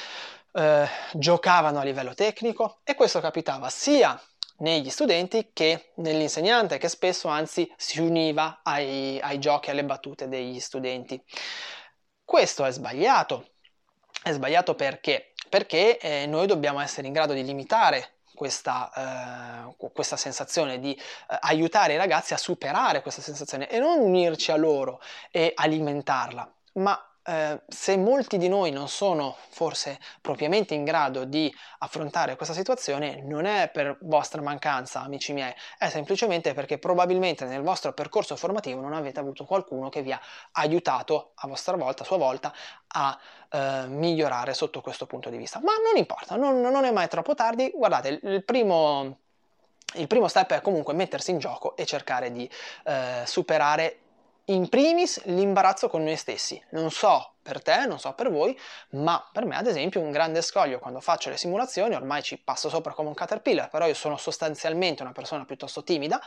eh, 0.53 0.87
giocavano 1.13 1.79
a 1.79 1.83
livello 1.83 2.13
tecnico 2.13 2.79
e 2.83 2.93
questo 2.95 3.19
capitava 3.19 3.69
sia 3.69 4.19
negli 4.61 4.89
studenti 4.89 5.49
che 5.53 5.91
nell'insegnante, 5.95 6.77
che 6.77 6.87
spesso 6.87 7.27
anzi 7.27 7.71
si 7.77 7.99
univa 7.99 8.61
ai, 8.63 9.19
ai 9.21 9.39
giochi, 9.39 9.69
alle 9.69 9.85
battute 9.85 10.27
degli 10.27 10.59
studenti. 10.59 11.21
Questo 12.23 12.65
è 12.65 12.71
sbagliato. 12.71 13.49
È 14.23 14.31
sbagliato 14.31 14.75
perché? 14.75 15.33
Perché 15.49 15.97
eh, 15.97 16.25
noi 16.27 16.47
dobbiamo 16.47 16.79
essere 16.79 17.07
in 17.07 17.13
grado 17.13 17.33
di 17.33 17.43
limitare 17.43 18.19
questa, 18.33 19.67
eh, 19.69 19.89
questa, 19.91 20.15
sensazione, 20.15 20.79
di 20.79 20.93
eh, 20.93 21.37
aiutare 21.41 21.93
i 21.93 21.97
ragazzi 21.97 22.33
a 22.33 22.37
superare 22.37 23.01
questa 23.01 23.21
sensazione 23.21 23.69
e 23.69 23.79
non 23.79 23.99
unirci 23.99 24.51
a 24.51 24.55
loro 24.55 25.01
e 25.31 25.51
alimentarla, 25.55 26.55
ma 26.73 27.10
eh, 27.31 27.61
se 27.65 27.95
molti 27.95 28.37
di 28.37 28.49
noi 28.49 28.71
non 28.71 28.89
sono 28.89 29.37
forse 29.49 29.99
propriamente 30.19 30.73
in 30.73 30.83
grado 30.83 31.23
di 31.23 31.53
affrontare 31.79 32.35
questa 32.35 32.53
situazione, 32.53 33.21
non 33.23 33.45
è 33.45 33.69
per 33.71 33.97
vostra 34.01 34.41
mancanza, 34.41 35.01
amici 35.01 35.31
miei, 35.31 35.53
è 35.77 35.87
semplicemente 35.87 36.53
perché 36.53 36.77
probabilmente 36.77 37.45
nel 37.45 37.61
vostro 37.61 37.93
percorso 37.93 38.35
formativo 38.35 38.81
non 38.81 38.91
avete 38.91 39.21
avuto 39.21 39.45
qualcuno 39.45 39.87
che 39.87 40.01
vi 40.01 40.11
ha 40.11 40.19
aiutato 40.53 41.31
a 41.35 41.47
vostra 41.47 41.77
volta, 41.77 42.03
a 42.03 42.05
sua 42.05 42.17
volta, 42.17 42.53
a 42.87 43.17
eh, 43.49 43.85
migliorare 43.87 44.53
sotto 44.53 44.81
questo 44.81 45.05
punto 45.05 45.29
di 45.29 45.37
vista. 45.37 45.61
Ma 45.63 45.71
non 45.85 45.95
importa, 45.95 46.35
non, 46.35 46.59
non 46.59 46.83
è 46.83 46.91
mai 46.91 47.07
troppo 47.07 47.33
tardi. 47.33 47.71
Guardate, 47.73 48.19
il 48.23 48.43
primo 48.43 49.19
il 49.95 50.07
primo 50.07 50.29
step 50.29 50.53
è 50.53 50.61
comunque 50.61 50.93
mettersi 50.93 51.31
in 51.31 51.37
gioco 51.37 51.75
e 51.75 51.85
cercare 51.85 52.31
di 52.31 52.49
eh, 52.85 53.23
superare 53.25 53.99
in 54.53 54.69
primis 54.69 55.23
l'imbarazzo 55.25 55.89
con 55.89 56.03
noi 56.03 56.15
stessi. 56.17 56.61
Non 56.71 56.91
so 56.91 57.35
per 57.41 57.61
te, 57.61 57.85
non 57.85 57.99
so 57.99 58.13
per 58.13 58.29
voi, 58.29 58.57
ma 58.91 59.27
per 59.31 59.45
me 59.45 59.57
ad 59.57 59.67
esempio 59.67 60.01
un 60.01 60.11
grande 60.11 60.41
scoglio 60.41 60.79
quando 60.79 60.99
faccio 60.99 61.29
le 61.29 61.37
simulazioni, 61.37 61.95
ormai 61.95 62.21
ci 62.21 62.37
passo 62.37 62.69
sopra 62.69 62.93
come 62.93 63.09
un 63.09 63.15
caterpillar, 63.15 63.69
però 63.69 63.87
io 63.87 63.93
sono 63.93 64.17
sostanzialmente 64.17 65.01
una 65.01 65.11
persona 65.11 65.45
piuttosto 65.45 65.83
timida, 65.83 66.21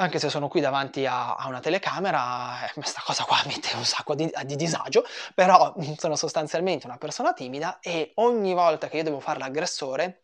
anche 0.00 0.18
se 0.18 0.28
sono 0.28 0.48
qui 0.48 0.60
davanti 0.60 1.06
a, 1.06 1.34
a 1.34 1.48
una 1.48 1.60
telecamera, 1.60 2.66
eh, 2.66 2.72
questa 2.74 3.02
cosa 3.04 3.24
qua 3.24 3.40
mette 3.46 3.74
un 3.76 3.84
sacco 3.84 4.14
di, 4.14 4.30
di, 4.44 4.56
disagio, 4.56 5.04
però 5.34 5.74
sono 5.96 6.14
sostanzialmente 6.14 6.86
una 6.86 6.98
persona 6.98 7.32
timida 7.32 7.78
e 7.80 8.12
ogni 8.16 8.54
volta 8.54 8.88
che 8.88 8.98
io 8.98 9.02
devo 9.04 9.20
fare 9.20 9.38
l'aggressore, 9.38 10.22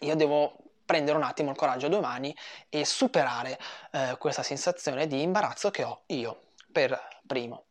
io 0.00 0.16
devo 0.16 0.56
prendere 0.88 1.18
un 1.18 1.22
attimo 1.22 1.50
il 1.50 1.56
coraggio 1.56 1.84
a 1.84 1.88
due 1.90 2.00
mani 2.00 2.34
e 2.70 2.86
superare 2.86 3.58
eh, 3.92 4.16
questa 4.18 4.42
sensazione 4.42 5.06
di 5.06 5.20
imbarazzo 5.20 5.70
che 5.70 5.84
ho 5.84 6.04
io 6.06 6.44
per 6.72 6.98
primo. 7.26 7.66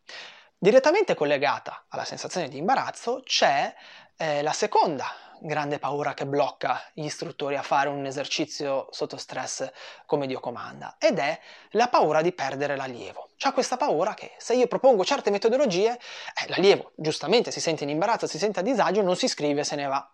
Direttamente 0.55 1.15
collegata 1.15 1.85
alla 1.89 2.05
sensazione 2.05 2.47
di 2.47 2.57
imbarazzo 2.57 3.23
c'è 3.25 3.73
eh, 4.17 4.43
la 4.43 4.53
seconda 4.53 5.11
grande 5.39 5.79
paura 5.79 6.13
che 6.13 6.27
blocca 6.27 6.79
gli 6.93 7.05
istruttori 7.05 7.55
a 7.55 7.63
fare 7.63 7.89
un 7.89 8.05
esercizio 8.05 8.87
sotto 8.91 9.17
stress 9.17 9.67
come 10.05 10.27
Dio 10.27 10.39
comanda 10.39 10.95
ed 10.99 11.17
è 11.17 11.39
la 11.71 11.87
paura 11.87 12.21
di 12.21 12.33
perdere 12.33 12.75
l'allievo. 12.75 13.29
C'è 13.35 13.51
questa 13.51 13.77
paura 13.77 14.13
che 14.13 14.33
se 14.37 14.53
io 14.53 14.67
propongo 14.67 15.03
certe 15.03 15.31
metodologie, 15.31 15.93
eh, 15.93 16.49
l'allievo 16.49 16.91
giustamente 16.95 17.49
si 17.49 17.61
sente 17.61 17.83
in 17.83 17.89
imbarazzo, 17.89 18.27
si 18.27 18.37
sente 18.37 18.59
a 18.59 18.63
disagio, 18.63 19.01
non 19.01 19.15
si 19.15 19.25
iscrive, 19.25 19.63
se 19.63 19.75
ne 19.75 19.85
va. 19.85 20.07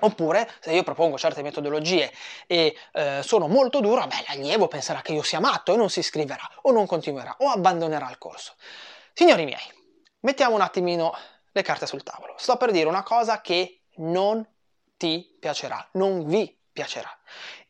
Oppure, 0.00 0.50
se 0.60 0.72
io 0.72 0.82
propongo 0.82 1.16
certe 1.16 1.42
metodologie 1.42 2.12
e 2.46 2.76
eh, 2.92 3.20
sono 3.22 3.46
molto 3.46 3.80
duro, 3.80 4.06
beh, 4.06 4.24
l'allievo 4.28 4.66
penserà 4.66 5.00
che 5.00 5.12
io 5.12 5.22
sia 5.22 5.40
matto 5.40 5.72
e 5.72 5.76
non 5.76 5.88
si 5.88 6.00
iscriverà, 6.00 6.48
o 6.62 6.72
non 6.72 6.86
continuerà, 6.86 7.36
o 7.38 7.48
abbandonerà 7.48 8.10
il 8.10 8.18
corso. 8.18 8.54
Signori 9.12 9.44
miei, 9.44 9.72
mettiamo 10.20 10.56
un 10.56 10.60
attimino 10.60 11.16
le 11.52 11.62
carte 11.62 11.86
sul 11.86 12.02
tavolo. 12.02 12.34
Sto 12.36 12.56
per 12.56 12.72
dire 12.72 12.88
una 12.88 13.04
cosa 13.04 13.40
che 13.40 13.82
non 13.96 14.46
ti 14.96 15.36
piacerà, 15.38 15.88
non 15.92 16.26
vi 16.26 16.56
piacerà. 16.72 17.16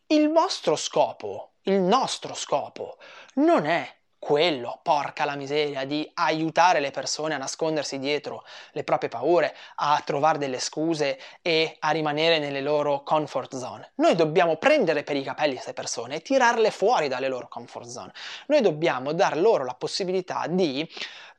Il 0.07 0.31
vostro 0.31 0.76
scopo, 0.76 1.54
il 1.62 1.81
nostro 1.81 2.35
scopo, 2.35 2.99
non 3.35 3.66
è 3.66 3.87
quello, 4.25 4.81
porca 4.83 5.26
la 5.26 5.35
miseria, 5.35 5.85
di 5.85 6.11
aiutare 6.14 6.81
le 6.81 6.90
persone 6.90 7.35
a 7.35 7.37
nascondersi 7.37 7.99
dietro 7.99 8.43
le 8.73 8.83
proprie 8.83 9.11
paure, 9.11 9.54
a 9.75 10.00
trovare 10.02 10.38
delle 10.38 10.61
scuse 10.61 11.21
e 11.43 11.76
a 11.78 11.90
rimanere 11.90 12.38
nelle 12.38 12.62
loro 12.62 13.02
comfort 13.02 13.54
zone. 13.54 13.93
Noi 13.97 14.14
dobbiamo 14.14 14.57
prendere 14.57 15.02
per 15.02 15.16
i 15.16 15.23
capelli 15.23 15.52
queste 15.52 15.75
persone 15.75 16.16
e 16.16 16.23
tirarle 16.23 16.71
fuori 16.71 17.09
dalle 17.09 17.28
loro 17.28 17.49
comfort 17.49 17.87
zone. 17.87 18.14
Noi 18.47 18.62
dobbiamo 18.62 19.12
dar 19.12 19.37
loro 19.37 19.62
la 19.62 19.75
possibilità 19.75 20.47
di 20.49 20.90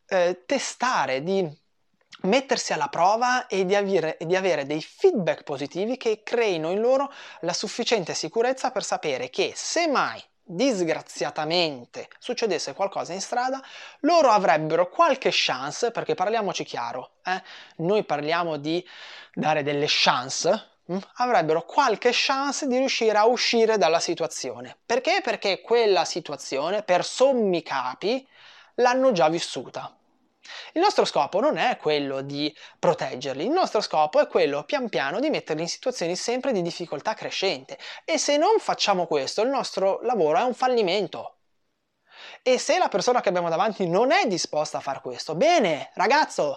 eh, 0.09 0.43
testare, 0.45 1.23
di 1.23 1.43
mettersi 2.21 2.71
alla 2.71 2.89
prova 2.89 3.47
e 3.47 3.65
di, 3.65 3.73
avere, 3.73 4.17
di 4.19 4.35
avere 4.35 4.67
dei 4.67 4.83
feedback 4.83 5.41
positivi 5.41 5.97
che 5.97 6.21
creino 6.21 6.69
in 6.69 6.81
loro 6.81 7.11
la 7.39 7.53
sufficiente 7.53 8.13
sicurezza 8.13 8.69
per 8.69 8.83
sapere 8.83 9.31
che 9.31 9.53
se 9.55 9.87
mai 9.87 10.23
disgraziatamente 10.47 12.07
succedesse 12.19 12.73
qualcosa 12.73 13.13
in 13.13 13.21
strada, 13.21 13.61
loro 14.01 14.29
avrebbero 14.29 14.89
qualche 14.89 15.29
chance, 15.31 15.91
perché 15.91 16.13
parliamoci 16.13 16.63
chiaro, 16.63 17.15
eh? 17.23 17.41
noi 17.77 18.03
parliamo 18.03 18.57
di 18.57 18.85
dare 19.33 19.63
delle 19.63 19.87
chance, 19.87 20.69
hm? 20.85 20.97
avrebbero 21.15 21.63
qualche 21.63 22.11
chance 22.13 22.67
di 22.67 22.77
riuscire 22.77 23.17
a 23.17 23.25
uscire 23.25 23.77
dalla 23.77 23.99
situazione. 23.99 24.77
Perché? 24.85 25.21
Perché 25.23 25.61
quella 25.61 26.05
situazione, 26.05 26.83
per 26.83 27.03
sommi 27.03 27.63
capi, 27.63 28.25
l'hanno 28.75 29.11
già 29.11 29.27
vissuta. 29.29 29.95
Il 30.73 30.81
nostro 30.81 31.05
scopo 31.05 31.39
non 31.39 31.57
è 31.57 31.77
quello 31.77 32.21
di 32.21 32.55
proteggerli, 32.79 33.43
il 33.45 33.51
nostro 33.51 33.81
scopo 33.81 34.19
è 34.19 34.27
quello 34.27 34.63
pian 34.63 34.89
piano 34.89 35.19
di 35.19 35.29
metterli 35.29 35.61
in 35.61 35.67
situazioni 35.67 36.15
sempre 36.15 36.51
di 36.51 36.61
difficoltà 36.61 37.13
crescente 37.13 37.77
e 38.03 38.17
se 38.17 38.37
non 38.37 38.59
facciamo 38.59 39.07
questo 39.07 39.41
il 39.41 39.49
nostro 39.49 40.01
lavoro 40.01 40.37
è 40.37 40.43
un 40.43 40.53
fallimento. 40.53 41.37
E 42.41 42.57
se 42.59 42.77
la 42.77 42.87
persona 42.87 43.21
che 43.21 43.29
abbiamo 43.29 43.49
davanti 43.49 43.87
non 43.87 44.11
è 44.11 44.27
disposta 44.27 44.77
a 44.77 44.81
fare 44.81 45.01
questo, 45.01 45.35
bene, 45.35 45.91
ragazzo, 45.95 46.55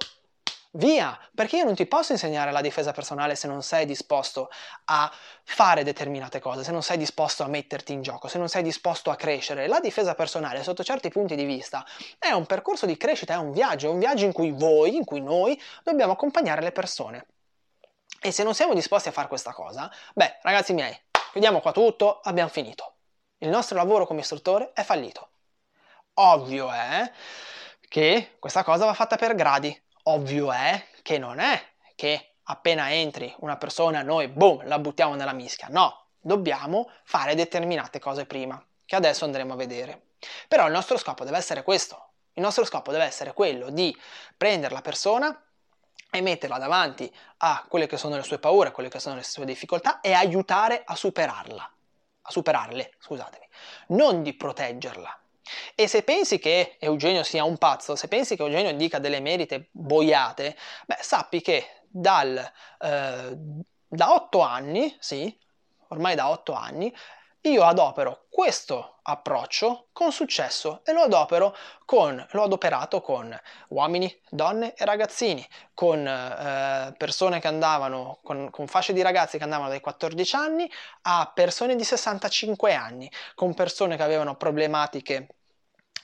Via, 0.73 1.19
perché 1.35 1.57
io 1.57 1.65
non 1.65 1.75
ti 1.75 1.87
posso 1.87 2.13
insegnare 2.13 2.53
la 2.53 2.61
difesa 2.61 2.93
personale 2.93 3.35
se 3.37 3.49
non 3.49 3.63
sei 3.63 3.87
disposto 3.87 4.51
a 4.85 5.11
fare 5.43 5.83
determinate 5.83 6.41
cose, 6.41 6.63
se 6.63 6.73
non 6.73 6.83
sei 6.83 6.99
disposto 6.99 7.43
a 7.43 7.49
metterti 7.49 7.95
in 7.95 8.03
gioco, 8.03 8.29
se 8.29 8.37
non 8.37 8.51
sei 8.51 8.63
disposto 8.63 9.11
a 9.11 9.17
crescere. 9.17 9.67
La 9.67 9.81
difesa 9.81 10.15
personale, 10.15 10.63
sotto 10.63 10.85
certi 10.85 11.09
punti 11.09 11.37
di 11.37 11.45
vista, 11.45 11.87
è 12.19 12.33
un 12.33 12.45
percorso 12.45 12.85
di 12.85 12.99
crescita, 12.99 13.33
è 13.33 13.39
un 13.39 13.51
viaggio, 13.51 13.89
è 13.89 13.91
un 13.91 13.99
viaggio 13.99 14.27
in 14.27 14.33
cui 14.33 14.51
voi, 14.51 14.95
in 14.97 15.07
cui 15.07 15.23
noi 15.23 15.59
dobbiamo 15.83 16.13
accompagnare 16.13 16.61
le 16.61 16.73
persone. 16.73 17.27
E 18.21 18.31
se 18.31 18.43
non 18.43 18.55
siamo 18.55 18.75
disposti 18.75 19.09
a 19.09 19.13
fare 19.13 19.29
questa 19.29 19.55
cosa, 19.55 19.91
beh, 20.15 20.41
ragazzi 20.43 20.75
miei, 20.75 20.95
chiudiamo 21.33 21.61
qua 21.61 21.73
tutto, 21.73 22.21
abbiamo 22.23 22.51
finito. 22.51 22.97
Il 23.39 23.49
nostro 23.49 23.77
lavoro 23.77 24.07
come 24.07 24.21
istruttore 24.21 24.73
è 24.75 24.83
fallito. 24.83 25.31
Ovvio 26.15 26.71
è 26.71 27.11
che 27.89 28.37
questa 28.39 28.65
cosa 28.65 28.85
va 28.85 28.93
fatta 28.93 29.17
per 29.17 29.35
gradi, 29.35 29.87
Ovvio 30.11 30.51
è 30.53 30.87
che 31.03 31.19
non 31.19 31.39
è 31.39 31.63
che 31.95 32.37
appena 32.45 32.91
entri 32.91 33.35
una 33.41 33.59
persona 33.59 34.01
noi, 34.01 34.29
boom, 34.29 34.67
la 34.67 34.79
buttiamo 34.79 35.15
nella 35.15 35.35
mischia. 35.35 35.69
No, 35.71 36.07
dobbiamo 36.19 36.91
fare 37.05 37.35
determinate 37.35 37.99
cose 37.99 38.25
prima, 38.25 38.63
che 38.87 38.97
adesso 38.97 39.27
andremo 39.27 39.53
a 39.53 39.57
vedere. 39.57 40.01
Però 40.49 40.65
il 40.65 40.73
nostro 40.73 40.97
scopo 40.97 41.25
deve 41.25 41.37
essere 41.37 41.63
questo. 41.63 42.13
Il 42.33 42.43
nostro 42.43 42.65
scopo 42.65 42.91
deve 42.91 43.05
essere 43.05 43.35
quello 43.35 43.69
di 43.69 43.95
prendere 44.35 44.73
la 44.73 44.81
persona 44.81 45.45
e 46.11 46.21
metterla 46.23 46.57
davanti 46.57 47.15
a 47.39 47.67
quelle 47.69 47.87
che 47.87 47.99
sono 47.99 48.17
le 48.17 48.23
sue 48.23 48.39
paure, 48.39 48.73
quelle 48.73 48.89
che 48.89 49.01
sono 49.01 49.17
le 49.17 49.25
sue 49.25 49.45
difficoltà 49.45 50.01
e 50.01 50.15
aiutare 50.15 50.85
a 50.87 50.97
superarla, 50.97 51.71
a 52.23 52.31
superarle, 52.31 52.95
scusatemi, 52.99 53.47
non 53.89 54.23
di 54.23 54.33
proteggerla, 54.33 55.21
e 55.75 55.87
se 55.87 56.03
pensi 56.03 56.39
che 56.39 56.77
Eugenio 56.79 57.23
sia 57.23 57.45
un 57.45 57.59
pazzo, 57.59 57.97
se 57.97 58.09
pensi 58.09 58.37
che 58.37 58.43
Eugenio 58.43 58.73
dica 58.75 58.99
delle 58.99 59.21
merite 59.21 59.69
boiate, 59.73 60.57
beh, 60.87 60.99
sappi 61.01 61.41
che 61.41 61.83
dal, 61.89 62.39
eh, 62.79 63.37
da 63.87 64.13
otto 64.13 64.41
anni, 64.41 64.95
sì, 65.01 65.37
ormai 65.89 66.15
da 66.15 66.29
otto 66.29 66.53
anni, 66.53 66.93
io 67.43 67.65
adopero 67.65 68.27
questo 68.29 68.99
approccio 69.03 69.89
con 69.93 70.13
successo 70.13 70.83
e 70.85 70.93
lo 70.93 71.03
adopero 71.03 71.57
con, 71.85 72.25
l'ho 72.31 72.43
adoperato 72.43 73.01
con 73.01 73.37
uomini, 73.69 74.13
donne 74.29 74.75
e 74.75 74.85
ragazzini, 74.85 75.47
con 75.73 76.07
eh, 76.07 76.95
persone 76.97 77.41
che 77.41 77.49
andavano, 77.49 78.19
con, 78.23 78.51
con, 78.51 78.67
fasce 78.67 78.93
di 78.93 79.03
ragazzi 79.03 79.39
che 79.39 79.45
andavano 79.45 79.71
dai 79.71 79.81
14 79.81 80.37
anni 80.37 80.71
a 81.03 81.31
persone 81.33 81.77
di 81.77 81.85
65 81.85 82.75
anni, 82.75 83.11
con 83.35 83.55
persone 83.55 83.97
che 83.97 84.03
avevano 84.03 84.37
problematiche 84.37 85.38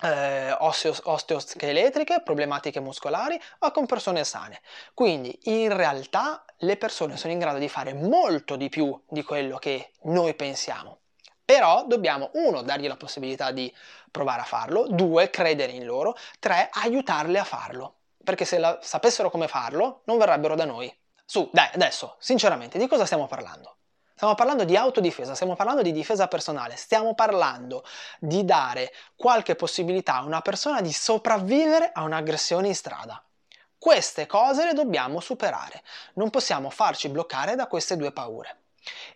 eh, 0.05 0.55
osteo, 0.59 0.95
osteoscheletriche, 1.03 2.21
problematiche 2.23 2.81
muscolari 2.81 3.41
o 3.61 3.71
con 3.71 3.87
persone 3.87 4.25
sane. 4.25 4.61
Quindi 4.93 5.37
in 5.45 5.75
realtà 5.75 6.45
le 6.59 6.77
persone 6.77 7.17
sono 7.17 7.33
in 7.33 7.39
grado 7.39 7.59
di 7.59 7.69
fare 7.69 7.95
molto 7.95 8.57
di 8.57 8.69
più 8.69 8.99
di 9.09 9.23
quello 9.23 9.57
che 9.57 9.93
noi 10.03 10.35
pensiamo. 10.35 10.99
Però 11.45 11.85
dobbiamo, 11.87 12.31
uno, 12.35 12.63
dargli 12.63 12.87
la 12.87 12.97
possibilità 12.97 13.51
di 13.51 13.73
provare 14.11 14.43
a 14.43 14.45
farlo, 14.45 14.87
due, 14.89 15.29
credere 15.31 15.73
in 15.73 15.85
loro, 15.85 16.17
tre, 16.39 16.69
aiutarle 16.73 17.39
a 17.39 17.45
farlo. 17.45 17.97
Perché 18.23 18.47
se 18.47 18.59
la, 18.59 18.79
sapessero 18.81 19.31
come 19.31 19.49
farlo, 19.49 20.03
non 20.05 20.17
verrebbero 20.17 20.55
da 20.55 20.65
noi. 20.65 20.95
Su, 21.27 21.51
dai, 21.53 21.69
adesso, 21.75 22.17
sinceramente, 22.19 22.79
di 22.79 22.87
cosa 22.87 23.05
stiamo 23.05 23.27
parlando? 23.27 23.77
Stiamo 24.25 24.41
parlando 24.41 24.65
di 24.65 24.75
autodifesa, 24.75 25.35
stiamo 25.35 25.55
parlando 25.55 25.83
di 25.83 25.93
difesa 25.93 26.29
personale, 26.29 26.77
stiamo 26.77 27.15
parlando 27.15 27.85
di 28.19 28.43
dare 28.43 28.91
qualche 29.17 29.55
possibilità 29.55 30.15
a 30.15 30.25
una 30.25 30.41
persona 30.41 30.81
di 30.81 30.95
sopravvivere 30.95 31.91
a 31.93 32.05
un'aggressione 32.05 32.69
in 32.69 32.75
strada. 32.75 33.23
Queste 33.77 34.25
cose 34.25 34.65
le 34.65 34.73
dobbiamo 34.73 35.21
superare, 35.21 35.83
non 36.15 36.31
possiamo 36.31 36.71
farci 36.71 37.11
bloccare 37.11 37.55
da 37.55 37.67
queste 37.67 37.99
due 37.99 38.13
paure. 38.13 38.61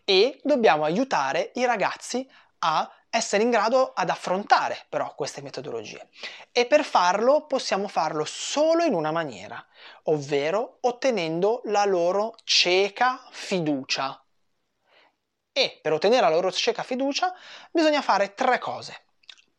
E 0.04 0.40
dobbiamo 0.44 0.84
aiutare 0.84 1.52
i 1.54 1.64
ragazzi 1.64 2.30
a 2.58 2.92
essere 3.08 3.42
in 3.42 3.48
grado 3.48 3.92
ad 3.94 4.10
affrontare 4.10 4.84
però 4.90 5.14
queste 5.14 5.40
metodologie. 5.40 6.10
E 6.52 6.66
per 6.66 6.84
farlo 6.84 7.46
possiamo 7.46 7.88
farlo 7.88 8.26
solo 8.26 8.84
in 8.84 8.92
una 8.92 9.10
maniera, 9.10 9.66
ovvero 10.02 10.76
ottenendo 10.82 11.62
la 11.64 11.86
loro 11.86 12.34
cieca 12.44 13.26
fiducia 13.30 14.22
e 15.58 15.78
per 15.82 15.92
ottenere 15.92 16.22
la 16.22 16.30
loro 16.30 16.52
cieca 16.52 16.82
fiducia 16.82 17.34
bisogna 17.70 18.02
fare 18.02 18.34
tre 18.34 18.58
cose. 18.58 19.02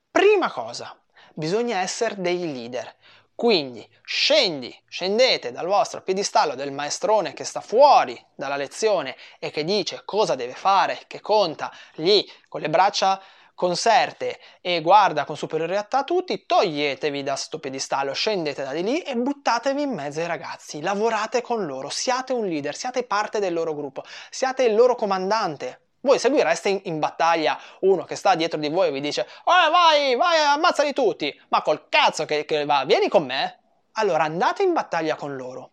Prima 0.10 0.52
cosa, 0.52 0.98
bisogna 1.34 1.80
essere 1.80 2.16
dei 2.18 2.40
leader. 2.40 2.96
Quindi 3.36 3.88
scendi, 4.04 4.78
scendete 4.88 5.54
dal 5.54 5.66
vostro 5.66 6.02
piedistallo 6.02 6.56
del 6.56 6.74
maestrone 6.74 7.32
che 7.32 7.46
sta 7.46 7.62
fuori 7.62 8.22
dalla 8.36 8.58
lezione 8.58 9.16
e 9.40 9.50
che 9.50 9.64
dice 9.64 10.02
cosa 10.04 10.36
deve 10.36 10.54
fare, 10.54 11.04
che 11.08 11.22
conta 11.22 11.72
lì 11.96 12.30
con 12.50 12.60
le 12.60 12.70
braccia 12.70 13.22
conserte 13.60 14.40
e 14.62 14.82
guarda 14.82 15.26
con 15.26 15.38
superiorità 15.38 16.00
a 16.00 16.04
tutti, 16.04 16.46
toglietevi 16.46 17.24
da 17.24 17.36
sto 17.36 17.60
piedistallo, 17.60 18.14
scendete 18.14 18.64
da 18.64 18.72
di 18.72 18.84
lì 18.84 19.02
e 19.02 19.16
buttatevi 19.16 19.82
in 19.82 19.94
mezzo 19.94 20.22
ai 20.22 20.28
ragazzi, 20.28 20.82
lavorate 20.82 21.42
con 21.42 21.66
loro, 21.66 21.90
siate 21.90 22.34
un 22.34 22.46
leader, 22.46 22.76
siate 22.76 23.04
parte 23.04 23.40
del 23.40 23.54
loro 23.54 23.74
gruppo, 23.74 24.04
siate 24.30 24.64
il 24.64 24.76
loro 24.76 24.96
comandante 24.96 25.89
Voi 26.02 26.18
seguireste 26.18 26.70
in, 26.70 26.80
in, 26.84 27.00
battaglia 27.00 27.60
uno 27.82 28.06
che 28.06 28.16
sta 28.16 28.36
dietro 28.36 28.60
di 28.60 28.70
voi 28.70 28.88
e 28.88 28.92
vi 28.92 29.02
dice 29.02 29.28
oh, 29.44 29.72
vai, 29.72 30.16
vai, 30.16 30.40
ammazzali 30.40 30.94
tutti, 30.94 31.38
ma 31.50 31.62
col 31.62 31.90
cazzo 31.90 32.26
che, 32.26 32.46
che 32.46 32.66
va, 32.66 32.86
vieni 32.86 33.10
con 33.10 33.26
me. 33.26 33.58
Allora 33.94 34.24
andate 34.24 34.64
in 34.64 34.72
battaglia 34.72 35.16
con 35.16 35.36
loro, 35.36 35.72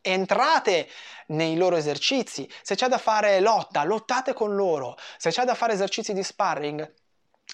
entrate 0.00 0.88
nei 1.28 1.56
loro 1.56 1.76
esercizi, 1.76 2.50
se 2.62 2.74
c'è 2.74 2.88
da 2.88 2.98
fare 2.98 3.40
lotta, 3.40 3.84
lottate 3.84 4.32
con 4.32 4.56
loro, 4.56 4.96
se 5.16 5.30
c'è 5.30 5.44
da 5.44 5.54
fare 5.54 5.74
esercizi 5.74 6.12
di 6.12 6.22
sparring, 6.22 6.92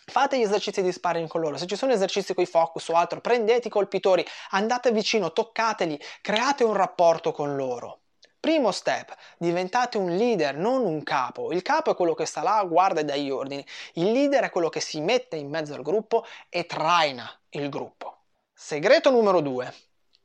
Fate 0.06 0.38
gli 0.38 0.42
esercizi 0.42 0.82
di 0.82 0.92
sparring 0.92 1.28
con 1.28 1.40
loro, 1.40 1.56
se 1.56 1.66
ci 1.66 1.76
sono 1.76 1.92
esercizi 1.92 2.34
con 2.34 2.42
i 2.42 2.46
focus 2.46 2.88
o 2.88 2.94
altro, 2.94 3.20
prendete 3.20 3.68
i 3.68 3.70
colpitori, 3.70 4.26
andate 4.50 4.90
vicino, 4.90 5.32
toccateli, 5.32 5.98
create 6.20 6.64
un 6.64 6.74
rapporto 6.74 7.32
con 7.32 7.56
loro. 7.56 8.00
Primo 8.44 8.72
step, 8.72 9.16
diventate 9.38 9.96
un 9.96 10.14
leader, 10.16 10.54
non 10.54 10.84
un 10.84 11.02
capo. 11.02 11.50
Il 11.50 11.62
capo 11.62 11.92
è 11.92 11.94
quello 11.94 12.12
che 12.12 12.26
sta 12.26 12.42
là, 12.42 12.62
guarda 12.64 13.00
e 13.00 13.04
dà 13.04 13.16
gli 13.16 13.30
ordini. 13.30 13.64
Il 13.94 14.12
leader 14.12 14.44
è 14.44 14.50
quello 14.50 14.68
che 14.68 14.80
si 14.80 15.00
mette 15.00 15.36
in 15.36 15.48
mezzo 15.48 15.72
al 15.72 15.80
gruppo 15.80 16.26
e 16.50 16.66
traina 16.66 17.26
il 17.48 17.70
gruppo. 17.70 18.24
Segreto 18.52 19.10
numero 19.10 19.40
due, 19.40 19.72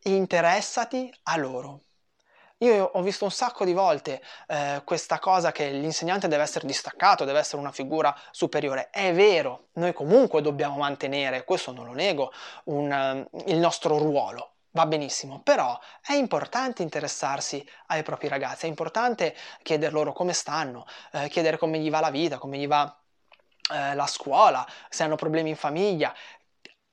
interessati 0.04 1.10
a 1.24 1.38
loro. 1.38 1.84
Io 2.58 2.92
ho 2.92 3.02
visto 3.02 3.24
un 3.24 3.32
sacco 3.32 3.64
di 3.64 3.72
volte 3.72 4.22
eh, 4.48 4.82
questa 4.84 5.18
cosa 5.20 5.54
che 5.54 5.70
l'insegnante 5.70 6.28
deve 6.28 6.44
essere 6.44 6.68
distaccato, 6.68 7.24
deve 7.24 7.40
essere 7.40 7.62
una 7.62 7.72
figura 7.72 8.14
superiore. 8.32 8.90
È 8.90 9.14
vero, 9.14 9.68
noi 9.76 9.94
comunque 9.94 10.42
dobbiamo 10.42 10.76
mantenere, 10.76 11.46
questo 11.46 11.72
non 11.72 11.86
lo 11.86 11.94
nego, 11.94 12.34
un, 12.66 13.28
uh, 13.32 13.40
il 13.46 13.60
nostro 13.60 13.98
ruolo. 13.98 14.56
Va 14.72 14.86
benissimo, 14.86 15.42
però 15.42 15.80
è 16.02 16.14
importante 16.14 16.84
interessarsi 16.84 17.68
ai 17.88 18.04
propri 18.04 18.28
ragazzi, 18.28 18.66
è 18.66 18.70
importante 18.70 19.36
chiedere 19.64 19.92
loro 19.92 20.14
come 20.14 20.34
stanno, 20.34 20.86
eh, 21.12 21.28
chiedere 21.30 21.58
come 21.58 21.80
gli 21.80 21.90
va 21.90 22.00
la 22.00 22.12
vita, 22.12 22.38
come 22.38 22.58
gli 22.58 22.68
va 22.68 23.02
eh, 23.74 23.96
la 23.96 24.06
scuola, 24.08 24.66
se 24.90 25.04
hanno 25.04 25.16
problemi 25.16 25.50
in 25.50 25.56
famiglia, 25.56 26.14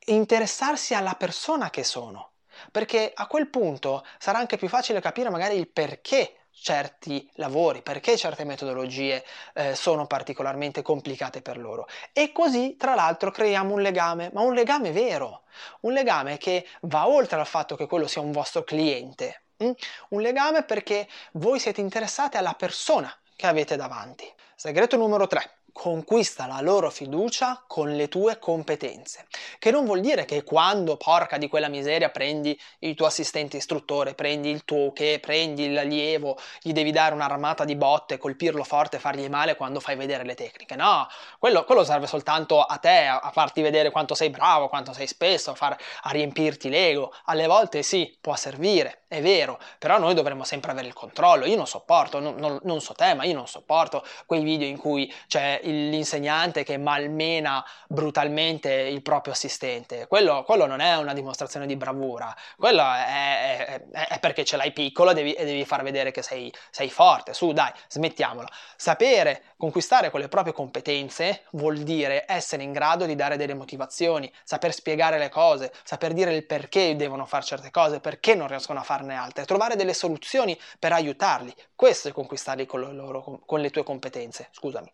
interessarsi 0.07 0.95
alla 0.95 1.15
persona 1.15 1.69
che 1.71 1.85
sono 1.85 2.33
perché 2.71 3.13
a 3.15 3.27
quel 3.27 3.49
punto 3.49 4.05
sarà 4.19 4.39
anche 4.39 4.57
più 4.57 4.69
facile 4.69 5.01
capire 5.01 5.31
magari 5.31 5.57
il 5.57 5.69
perché 5.69 6.46
certi 6.59 7.29
lavori, 7.35 7.83
perché 7.83 8.17
certe 8.17 8.45
metodologie 8.45 9.25
eh, 9.55 9.75
sono 9.75 10.07
particolarmente 10.07 10.83
complicate 10.83 11.43
per 11.43 11.59
loro. 11.59 11.87
E 12.13 12.33
così, 12.33 12.77
tra 12.77 12.95
l'altro, 12.95 13.31
creiamo 13.31 13.75
un 13.75 13.83
legame, 13.83 14.31
ma 14.33 14.41
un 14.41 14.55
legame 14.55 14.91
vero, 14.91 15.43
un 15.81 15.93
legame 15.93 16.39
che 16.39 16.67
va 16.83 17.07
oltre 17.07 17.39
al 17.39 17.47
fatto 17.47 17.77
che 17.77 17.87
quello 17.87 18.07
sia 18.07 18.23
un 18.23 18.33
vostro 18.33 18.65
cliente, 18.65 19.43
hm? 19.59 19.71
un 20.11 20.21
legame 20.21 20.63
perché 20.65 21.09
voi 21.33 21.59
siete 21.59 21.81
interessati 21.81 22.37
alla 22.37 22.55
persona 22.55 23.15
che 23.37 23.47
avete 23.47 23.77
davanti. 23.77 24.31
Segreto 24.55 24.97
numero 24.97 25.27
3 25.27 25.56
conquista 25.77 26.47
la 26.47 26.63
loro 26.63 26.91
fiducia 26.91 27.63
con 27.67 27.95
le 27.95 28.09
tue 28.09 28.39
competenze. 28.39 29.27
Che 29.59 29.71
non 29.71 29.85
vuol 29.85 30.01
dire 30.01 30.25
che 30.25 30.43
quando, 30.43 30.97
porca 30.97 31.37
di 31.37 31.49
quella 31.49 31.69
miseria, 31.69 32.09
prendi 32.09 32.59
il 32.79 32.95
tuo 32.95 33.05
assistente 33.05 33.59
istruttore, 33.59 34.15
prendi 34.15 34.49
il 34.49 34.65
tuo 34.65 34.93
che, 34.93 35.19
prendi 35.21 35.65
il 35.65 35.77
allievo, 35.77 36.39
gli 36.63 36.73
devi 36.73 36.93
dare 36.93 37.15
un'armata 37.15 37.65
di 37.65 37.77
botte, 37.77 38.17
colpirlo 38.17 38.65
forte, 38.65 38.99
fargli 38.99 39.29
male 39.29 39.55
quando 39.55 39.79
fai 39.79 39.97
vedere 39.97 40.25
le 40.25 40.35
tecniche. 40.35 40.77
No, 40.77 41.07
quello, 41.39 41.65
quello 41.65 41.85
serve 41.85 42.07
soltanto 42.07 42.63
a 42.63 42.79
te, 42.79 43.05
a, 43.05 43.19
a, 43.19 43.31
farti 43.31 43.61
vedere 43.61 43.91
quanto 43.91 44.15
sei 44.15 44.31
bravo, 44.31 44.69
quanto 44.69 44.95
sei 44.95 45.07
spesso, 45.07 45.51
a, 45.51 45.55
far, 45.55 45.77
a 46.05 46.11
riempirti 46.11 46.71
l'ego. 46.71 47.13
Alle 47.27 47.47
volte 47.47 47.83
sì, 47.83 48.17
può 48.19 48.35
servire, 48.35 49.03
è 49.09 49.21
vero, 49.23 49.59
però 49.79 49.99
noi 49.99 50.15
dovremmo 50.15 50.43
sempre 50.43 50.73
avere 50.73 50.89
il 50.89 50.93
controllo. 50.93 51.47
Io 51.47 51.57
non 51.57 51.67
sopporto, 51.67 52.19
non, 52.19 52.35
non, 52.37 52.59
non 52.65 52.81
so 52.81 52.93
te, 52.93 53.15
ma 53.15 53.25
io 53.25 53.35
non 53.35 53.47
sopporto 53.47 54.05
quei 54.27 54.43
video 54.43 54.67
in 54.67 54.77
cui 54.77 55.13
c'è 55.29 55.61
l'insegnante 55.63 56.65
che 56.65 56.77
malmena 56.77 57.65
brutalmente 57.89 58.73
il 58.73 59.03
proprio 59.03 59.33
assistente. 59.33 60.07
Quello, 60.09 60.43
quello, 60.43 60.67
non 60.67 60.81
è 60.81 60.97
una 60.97 61.13
dimostrazione 61.13 61.67
di 61.67 61.77
bravura, 61.77 62.35
quello 62.57 62.83
è, 62.83 63.83
è, 63.93 64.07
è 64.09 64.19
perché 64.19 64.45
ce 64.45 64.57
l'hai 64.57 64.73
piccolo 64.73 65.11
e 65.11 65.15
devi, 65.15 65.33
e 65.35 65.45
devi 65.45 65.65
far 65.65 65.83
vedere 65.85 66.11
che 66.11 66.23
sei, 66.23 66.53
sei 66.71 66.91
forte. 66.91 67.33
Su, 67.33 67.53
dai, 67.53 67.71
smettiamola. 67.89 68.49
Sapere 68.77 69.55
conquistare 69.57 70.11
con 70.11 70.21
le 70.21 70.29
proprie 70.29 70.53
competenze 70.53 71.45
vuol 71.53 71.79
dire 71.79 72.25
essere 72.27 72.63
in 72.63 72.73
grado 72.73 73.07
di 73.07 73.15
dare 73.15 73.37
delle 73.37 73.55
motivazioni, 73.55 74.31
saper 74.43 74.73
spiegare 74.73 75.19
le 75.19 75.29
cose, 75.29 75.73
saper 75.85 76.13
dire 76.13 76.35
il 76.35 76.45
perché 76.45 76.97
devono 76.97 77.25
fare 77.25 77.45
certe 77.45 77.71
cose, 77.71 78.01
perché 78.01 78.35
non 78.35 78.49
riescono 78.49 78.81
a 78.81 78.83
farne 78.97 79.15
altre, 79.15 79.45
trovare 79.45 79.77
delle 79.77 79.95
soluzioni 79.95 80.59
per 80.79 80.93
aiutarli. 80.93 81.55
Questo 81.75 82.09
è 82.09 82.13
conquistarli 82.13 82.65
con, 82.67 82.81
loro, 82.95 83.43
con 83.45 83.61
le 83.61 83.71
tue 83.71 83.83
competenze. 83.83 84.49
Scusami. 84.53 84.91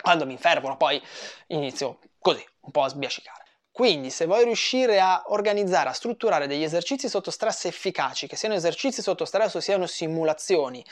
Quando 0.00 0.26
mi 0.26 0.32
infervono 0.32 0.76
poi 0.76 1.02
inizio 1.48 1.98
così, 2.18 2.44
un 2.60 2.70
po' 2.70 2.82
a 2.82 2.88
sbiascicare. 2.88 3.44
Quindi 3.72 4.10
se 4.10 4.24
vuoi 4.24 4.44
riuscire 4.44 5.00
a 5.00 5.24
organizzare, 5.26 5.90
a 5.90 5.92
strutturare 5.92 6.46
degli 6.46 6.62
esercizi 6.62 7.08
sotto 7.08 7.30
stress 7.30 7.66
efficaci, 7.66 8.26
che 8.26 8.36
siano 8.36 8.54
esercizi 8.54 9.02
sotto 9.02 9.24
stress 9.24 9.54
o 9.54 9.60
siano 9.60 9.86
simulazioni, 9.86 10.84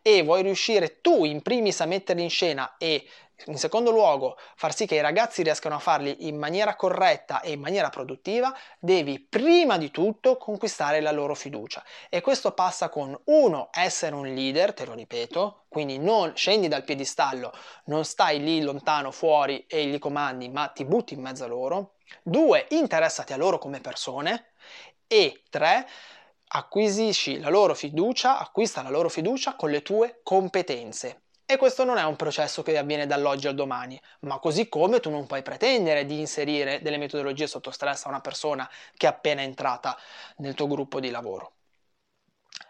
e 0.00 0.22
vuoi 0.22 0.42
riuscire 0.42 1.00
tu 1.00 1.24
in 1.24 1.42
primis 1.42 1.80
a 1.80 1.86
metterli 1.86 2.22
in 2.22 2.30
scena 2.30 2.76
e 2.78 3.06
in 3.46 3.58
secondo 3.58 3.90
luogo, 3.90 4.36
far 4.56 4.74
sì 4.74 4.86
che 4.86 4.96
i 4.96 5.00
ragazzi 5.00 5.42
riescano 5.42 5.76
a 5.76 5.78
farli 5.78 6.28
in 6.28 6.36
maniera 6.36 6.76
corretta 6.76 7.40
e 7.40 7.52
in 7.52 7.60
maniera 7.60 7.88
produttiva, 7.88 8.54
devi 8.78 9.20
prima 9.20 9.78
di 9.78 9.90
tutto 9.90 10.36
conquistare 10.36 11.00
la 11.00 11.10
loro 11.10 11.34
fiducia. 11.34 11.84
E 12.08 12.20
questo 12.20 12.52
passa 12.52 12.88
con 12.88 13.18
uno, 13.24 13.68
essere 13.72 14.14
un 14.14 14.32
leader, 14.32 14.74
te 14.74 14.84
lo 14.84 14.94
ripeto, 14.94 15.64
quindi 15.68 15.98
non 15.98 16.34
scendi 16.36 16.68
dal 16.68 16.84
piedistallo, 16.84 17.52
non 17.84 18.04
stai 18.04 18.42
lì 18.42 18.60
lontano 18.60 19.10
fuori 19.10 19.66
e 19.66 19.86
gli 19.86 19.98
comandi, 19.98 20.48
ma 20.48 20.68
ti 20.68 20.84
butti 20.84 21.14
in 21.14 21.20
mezzo 21.20 21.44
a 21.44 21.48
loro. 21.48 21.94
Due, 22.22 22.66
interessati 22.70 23.32
a 23.32 23.36
loro 23.36 23.58
come 23.58 23.80
persone. 23.80 24.52
E 25.06 25.42
tre, 25.50 25.86
acquisisci 26.48 27.38
la 27.38 27.48
loro 27.48 27.74
fiducia, 27.74 28.38
acquista 28.38 28.82
la 28.82 28.90
loro 28.90 29.08
fiducia 29.08 29.54
con 29.54 29.70
le 29.70 29.82
tue 29.82 30.20
competenze. 30.22 31.22
E 31.50 31.56
questo 31.56 31.82
non 31.82 31.98
è 31.98 32.04
un 32.04 32.14
processo 32.14 32.62
che 32.62 32.78
avviene 32.78 33.08
dall'oggi 33.08 33.48
al 33.48 33.56
domani, 33.56 34.00
ma 34.20 34.38
così 34.38 34.68
come 34.68 35.00
tu 35.00 35.10
non 35.10 35.26
puoi 35.26 35.42
pretendere 35.42 36.06
di 36.06 36.20
inserire 36.20 36.80
delle 36.80 36.96
metodologie 36.96 37.48
sotto 37.48 37.72
stress 37.72 38.04
a 38.04 38.08
una 38.08 38.20
persona 38.20 38.70
che 38.96 39.08
è 39.08 39.10
appena 39.10 39.42
entrata 39.42 39.98
nel 40.36 40.54
tuo 40.54 40.68
gruppo 40.68 41.00
di 41.00 41.10
lavoro. 41.10 41.54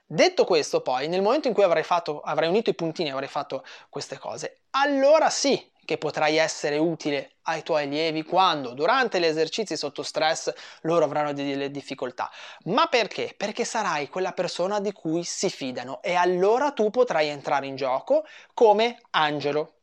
Detto 0.07 0.47
questo, 0.47 0.81
poi, 0.81 1.09
nel 1.09 1.21
momento 1.21 1.47
in 1.47 1.53
cui 1.53 1.62
avrai, 1.62 1.83
fatto, 1.83 2.23
avrai 2.23 2.49
unito 2.49 2.71
i 2.71 2.75
puntini 2.75 3.11
e 3.11 3.12
avrai 3.12 3.29
fatto 3.29 3.66
queste 3.90 4.16
cose, 4.16 4.61
allora 4.71 5.29
sì 5.29 5.71
che 5.90 5.98
potrai 5.98 6.37
essere 6.37 6.79
utile 6.79 7.38
ai 7.42 7.64
tuoi 7.64 7.83
allievi 7.83 8.22
quando 8.22 8.74
durante 8.74 9.18
gli 9.18 9.24
esercizi 9.24 9.76
sotto 9.76 10.05
stress 10.05 10.53
loro 10.83 11.05
avranno 11.05 11.33
delle 11.33 11.68
difficoltà. 11.72 12.31
Ma 12.66 12.87
perché? 12.87 13.35
Perché 13.37 13.64
sarai 13.64 14.09
quella 14.09 14.31
persona 14.31 14.79
di 14.79 14.92
cui 14.92 15.24
si 15.24 15.50
fidano 15.50 16.00
e 16.00 16.14
allora 16.14 16.70
tu 16.70 16.90
potrai 16.90 17.26
entrare 17.26 17.66
in 17.66 17.74
gioco 17.74 18.24
come 18.55 19.00
angelo. 19.11 19.79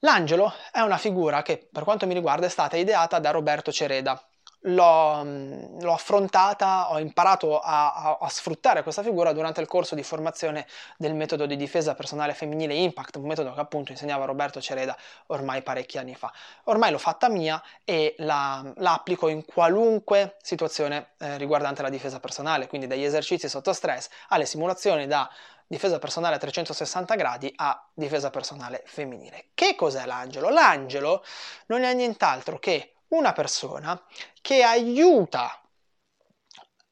L'angelo 0.00 0.52
è 0.72 0.80
una 0.80 0.98
figura 0.98 1.42
che 1.42 1.68
per 1.70 1.84
quanto 1.84 2.04
mi 2.08 2.14
riguarda 2.14 2.46
è 2.46 2.50
stata 2.50 2.76
ideata 2.76 3.20
da 3.20 3.30
Roberto 3.30 3.70
Cereda, 3.70 4.20
l'ho, 4.62 5.22
mm, 5.24 5.80
l'ho 5.80 5.92
affrontata, 5.92 6.90
ho 6.90 6.98
imparato 6.98 7.60
a, 7.60 7.92
a, 7.94 8.18
a, 8.20 8.28
sfruttare 8.28 8.82
questa 8.82 9.02
figura 9.02 9.32
durante 9.32 9.60
il 9.60 9.66
corso 9.66 9.94
di 9.94 10.02
formazione 10.02 10.66
del 10.96 11.14
metodo 11.14 11.46
di 11.46 11.56
difesa 11.56 11.94
personale 11.94 12.34
femminile 12.34 12.74
Impact, 12.74 13.16
un 13.16 13.26
metodo 13.26 13.52
che 13.52 13.60
appunto 13.60 13.92
insegnava 13.92 14.24
Roberto 14.24 14.60
Cereda 14.60 14.96
ormai 15.26 15.62
parecchi 15.62 15.98
anni 15.98 16.14
fa. 16.14 16.32
Ormai 16.64 16.90
l'ho 16.90 16.98
fatta 16.98 17.28
mia 17.28 17.62
e 17.84 18.14
la, 18.18 18.72
la 18.76 18.94
applico 18.94 19.28
in 19.28 19.44
qualunque 19.44 20.36
situazione 20.42 21.10
eh, 21.18 21.36
riguardante 21.38 21.82
la 21.82 21.90
difesa 21.90 22.18
personale, 22.20 22.66
quindi 22.66 22.86
dagli 22.86 23.04
esercizi 23.04 23.48
sotto 23.48 23.72
stress 23.72 24.08
alle 24.28 24.46
simulazioni 24.46 25.06
da 25.06 25.30
difesa 25.66 25.98
personale 25.98 26.36
a 26.36 26.38
360 26.38 27.14
gradi 27.14 27.52
a 27.56 27.88
difesa 27.92 28.30
personale 28.30 28.82
femminile. 28.86 29.48
Che 29.54 29.74
cos'è 29.74 30.06
l'angelo? 30.06 30.48
L'angelo 30.48 31.22
non 31.66 31.82
è 31.84 31.92
nient'altro 31.92 32.58
che 32.58 32.94
una 33.08 33.32
persona 33.32 34.00
che 34.40 34.62
aiuta 34.62 35.60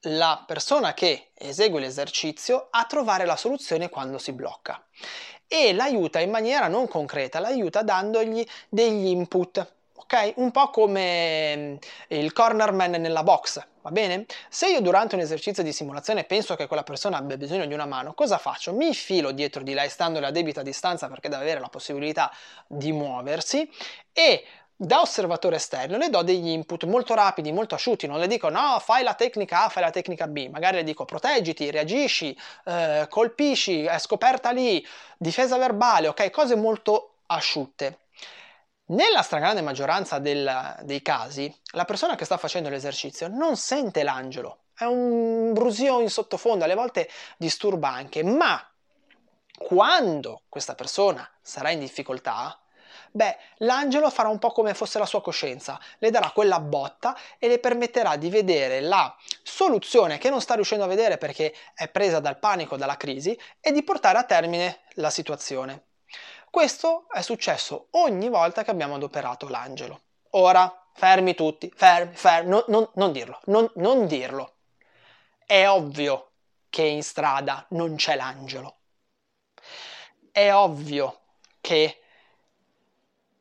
la 0.09 0.45
persona 0.47 0.95
che 0.95 1.31
esegue 1.35 1.81
l'esercizio 1.81 2.69
a 2.71 2.85
trovare 2.85 3.25
la 3.25 3.37
soluzione 3.37 3.89
quando 3.89 4.19
si 4.19 4.33
blocca 4.33 4.85
e 5.49 5.73
l'aiuta 5.73 6.21
in 6.21 6.31
maniera 6.31 6.69
non 6.69 6.89
concreta, 6.89 7.39
l'aiuta 7.39 7.83
dandogli 7.83 8.45
degli 8.69 9.07
input, 9.07 9.75
ok? 9.95 10.33
Un 10.37 10.51
po' 10.51 10.71
come 10.71 11.57
mm, 11.57 11.77
il 12.09 12.33
cornerman 12.33 12.93
nella 12.93 13.23
box, 13.23 13.65
va 13.83 13.91
bene? 13.91 14.27
Se 14.49 14.69
io 14.69 14.81
durante 14.81 15.15
un 15.15 15.21
esercizio 15.21 15.63
di 15.63 15.73
simulazione 15.73 16.25
penso 16.25 16.57
che 16.57 16.67
quella 16.67 16.83
persona 16.83 17.19
abbia 17.19 17.37
bisogno 17.37 17.67
di 17.67 17.75
una 17.75 17.87
mano, 17.87 18.15
cosa 18.15 18.39
faccio? 18.39 18.73
Mi 18.73 18.87
infilo 18.87 19.31
dietro 19.31 19.63
di 19.63 19.73
lei 19.73 19.89
standole 19.89 20.27
a 20.27 20.31
debita 20.31 20.63
distanza 20.63 21.09
perché 21.09 21.29
deve 21.29 21.43
avere 21.43 21.61
la 21.61 21.69
possibilità 21.69 22.33
di 22.67 22.91
muoversi 22.91 23.71
e 24.13 24.45
da 24.77 25.01
osservatore 25.01 25.57
esterno 25.57 25.97
le 25.97 26.11
do 26.11 26.23
degli 26.23 26.49
input 26.49 26.85
molto 26.85 27.15
rapidi, 27.15 27.51
molto 27.51 27.75
asciutti, 27.75 28.07
non 28.07 28.19
le 28.19 28.27
dico 28.27 28.51
no, 28.51 28.79
fai 28.79 29.03
la 29.03 29.15
tecnica 29.15 29.65
A, 29.65 29.69
fai 29.71 29.83
la 29.83 29.91
tecnica 29.91 30.27
B, 30.27 30.49
magari 30.51 30.77
le 30.77 30.85
dico 30.85 31.07
proteggiti, 31.07 31.71
reagisci, 31.71 32.37
eh, 32.65 33.07
colpisci, 33.09 33.85
è 33.85 33.99
scoperta 33.99 34.51
lì, 34.51 34.85
difesa 35.17 35.57
verbale, 35.57 36.09
ok? 36.09 36.31
Cose 36.31 36.57
molto 36.57 37.15
asciutte. 37.27 38.01
Nella 38.89 39.23
stragrande 39.23 39.63
maggioranza 39.63 40.19
del, 40.19 40.77
dei 40.83 41.03
casi, 41.03 41.53
la 41.73 41.85
persona 41.85 42.15
che 42.15 42.25
sta 42.25 42.37
facendo 42.37 42.69
l'esercizio 42.69 43.27
non 43.29 43.57
sente 43.57 44.03
l'angelo, 44.03 44.59
è 44.77 44.85
un 44.85 45.53
brusio 45.55 46.01
in 46.01 46.11
sottofondo, 46.11 46.65
alle 46.65 46.75
volte 46.75 47.09
disturba 47.39 47.89
anche, 47.89 48.23
ma 48.23 48.63
quando 49.57 50.43
questa 50.49 50.75
persona 50.75 51.29
sarà 51.41 51.71
in 51.71 51.81
difficoltà, 51.81 52.61
beh, 53.17 53.37
l'angelo 53.59 54.11
farà 54.11 54.29
un 54.29 54.39
po' 54.39 54.53
come 54.53 54.75
fosse 54.75 54.99
la 54.99 55.07
sua 55.07 55.23
coscienza, 55.23 55.81
le 55.99 56.11
darà 56.11 56.31
quella 56.31 56.61
botta 56.61 57.17
e 57.39 57.49
le 57.49 57.59
permetterà 57.59 58.17
di 58.17 58.29
vedere 58.29 58.81
la 58.81 59.15
soluzione 59.43 60.19
che 60.19 60.31
non 60.31 60.41
sta 60.41 60.55
riuscendo 60.55 60.85
a 60.85 60.89
vedere 60.89 61.17
perché 61.17 61.55
è 61.75 61.89
presa 61.89 62.21
dal 62.21 62.39
panico, 62.39 62.77
dalla 62.77 62.97
crisi, 62.97 63.39
e 63.61 63.73
di 63.73 63.83
portare 63.83 64.19
a 64.19 64.25
termine 64.25 64.81
la 64.95 65.11
situazione. 65.11 65.85
Questo 66.51 67.07
è 67.11 67.23
successo 67.23 67.89
ogni 67.93 68.29
volta 68.29 68.63
che 68.63 68.71
abbiamo 68.71 68.95
adoperato 68.95 69.49
l'angelo. 69.49 70.03
Ora, 70.31 70.89
fermi 70.93 71.35
tutti, 71.35 71.73
fermi, 71.75 72.15
fermi, 72.15 72.51
non, 72.51 72.65
non, 72.69 72.89
non 72.95 73.13
dirlo, 73.13 73.41
non, 73.47 73.71
non 73.77 74.07
dirlo. 74.07 74.57
È 75.45 75.67
ovvio 75.67 76.33
che 76.69 76.83
in 76.83 77.03
strada 77.03 77.67
non 77.71 77.97
c'è 77.97 78.17
l'angelo. 78.17 78.77
È 80.31 80.53
ovvio 80.53 81.21
che 81.61 82.01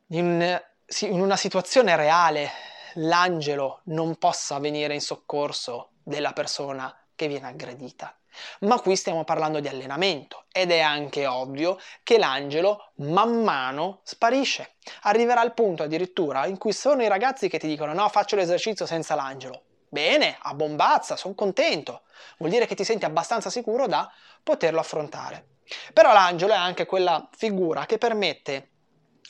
in, 0.07 0.61
in 1.01 1.19
una 1.19 1.35
situazione 1.35 1.95
reale 1.95 2.49
l'angelo 2.95 3.81
non 3.85 4.17
possa 4.17 4.59
venire 4.59 4.93
in 4.93 5.01
soccorso 5.01 5.91
della 6.03 6.33
persona 6.33 6.95
che 7.15 7.27
viene 7.27 7.47
aggredita. 7.47 8.15
Ma 8.61 8.79
qui 8.81 8.97
stiamo 8.97 9.23
parlando 9.23 9.61
di 9.61 9.69
allenamento 9.69 10.45
ed 10.51 10.69
è 10.71 10.81
anche 10.81 11.25
ovvio 11.25 11.79
che 12.03 12.17
l'angelo 12.17 12.91
man 12.95 13.41
mano 13.43 14.01
sparisce. 14.03 14.75
Arriverà 15.03 15.41
il 15.43 15.53
punto 15.53 15.83
addirittura 15.83 16.45
in 16.45 16.57
cui 16.57 16.73
sono 16.73 17.01
i 17.01 17.07
ragazzi 17.07 17.47
che 17.47 17.59
ti 17.59 17.67
dicono 17.67 17.93
no, 17.93 18.09
faccio 18.09 18.35
l'esercizio 18.35 18.85
senza 18.85 19.15
l'angelo. 19.15 19.63
Bene, 19.87 20.37
a 20.41 20.53
bombazza, 20.53 21.15
sono 21.15 21.33
contento. 21.33 22.01
Vuol 22.37 22.51
dire 22.51 22.65
che 22.65 22.75
ti 22.75 22.83
senti 22.83 23.05
abbastanza 23.05 23.49
sicuro 23.49 23.87
da 23.87 24.11
poterlo 24.43 24.81
affrontare. 24.81 25.47
Però 25.93 26.11
l'angelo 26.11 26.51
è 26.51 26.57
anche 26.57 26.85
quella 26.85 27.27
figura 27.31 27.85
che 27.85 27.97
permette 27.97 28.71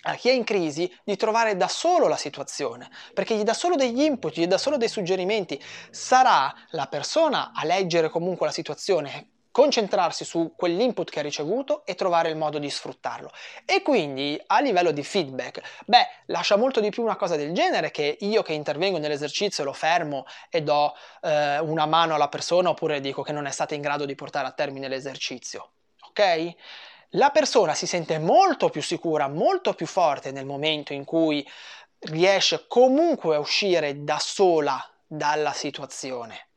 a 0.07 0.15
chi 0.15 0.29
è 0.29 0.33
in 0.33 0.43
crisi 0.43 0.91
di 1.03 1.15
trovare 1.15 1.57
da 1.57 1.67
solo 1.67 2.07
la 2.07 2.17
situazione, 2.17 2.89
perché 3.13 3.35
gli 3.35 3.43
dà 3.43 3.53
solo 3.53 3.75
degli 3.75 4.01
input, 4.01 4.35
gli 4.35 4.47
dà 4.47 4.57
solo 4.57 4.77
dei 4.77 4.89
suggerimenti. 4.89 5.61
Sarà 5.89 6.53
la 6.69 6.87
persona 6.87 7.51
a 7.53 7.65
leggere 7.65 8.09
comunque 8.09 8.45
la 8.45 8.51
situazione, 8.51 9.29
concentrarsi 9.55 10.25
su 10.25 10.53
quell'input 10.55 11.09
che 11.09 11.19
ha 11.19 11.23
ricevuto 11.23 11.85
e 11.85 11.95
trovare 11.95 12.29
il 12.29 12.35
modo 12.35 12.59
di 12.59 12.69
sfruttarlo. 12.69 13.31
E 13.65 13.81
quindi 13.81 14.39
a 14.47 14.59
livello 14.59 14.91
di 14.91 15.01
feedback, 15.03 15.61
beh, 15.85 16.07
lascia 16.25 16.57
molto 16.57 16.81
di 16.81 16.89
più 16.89 17.03
una 17.03 17.15
cosa 17.15 17.35
del 17.35 17.53
genere 17.53 17.89
che 17.89 18.17
io 18.19 18.43
che 18.43 18.53
intervengo 18.53 18.97
nell'esercizio 18.99 19.63
lo 19.63 19.73
fermo 19.73 20.25
e 20.49 20.61
do 20.61 20.93
eh, 21.21 21.59
una 21.59 21.85
mano 21.85 22.15
alla 22.15 22.27
persona 22.27 22.69
oppure 22.69 22.99
dico 22.99 23.21
che 23.21 23.31
non 23.31 23.45
è 23.45 23.51
stata 23.51 23.73
in 23.73 23.81
grado 23.81 24.05
di 24.05 24.13
portare 24.13 24.45
a 24.45 24.51
termine 24.51 24.89
l'esercizio. 24.89 25.71
Ok? 26.09 26.53
La 27.15 27.29
persona 27.29 27.73
si 27.73 27.87
sente 27.87 28.19
molto 28.19 28.69
più 28.69 28.81
sicura, 28.81 29.27
molto 29.27 29.73
più 29.73 29.85
forte 29.85 30.31
nel 30.31 30.45
momento 30.45 30.93
in 30.93 31.03
cui 31.03 31.45
riesce 31.99 32.65
comunque 32.67 33.35
a 33.35 33.39
uscire 33.39 34.03
da 34.03 34.19
sola 34.19 34.83
dalla 35.05 35.53
situazione. 35.53 36.49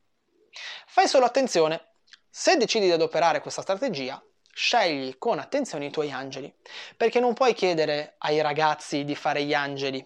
Fai 0.86 1.08
solo 1.08 1.24
attenzione, 1.24 1.94
se 2.28 2.56
decidi 2.56 2.86
di 2.86 2.92
adoperare 2.92 3.40
questa 3.40 3.62
strategia, 3.62 4.20
scegli 4.58 5.16
con 5.18 5.38
attenzione 5.38 5.86
i 5.86 5.90
tuoi 5.90 6.10
angeli, 6.10 6.52
perché 6.96 7.20
non 7.20 7.32
puoi 7.32 7.54
chiedere 7.54 8.16
ai 8.18 8.40
ragazzi 8.40 9.04
di 9.04 9.14
fare 9.14 9.44
gli 9.44 9.54
angeli. 9.54 10.04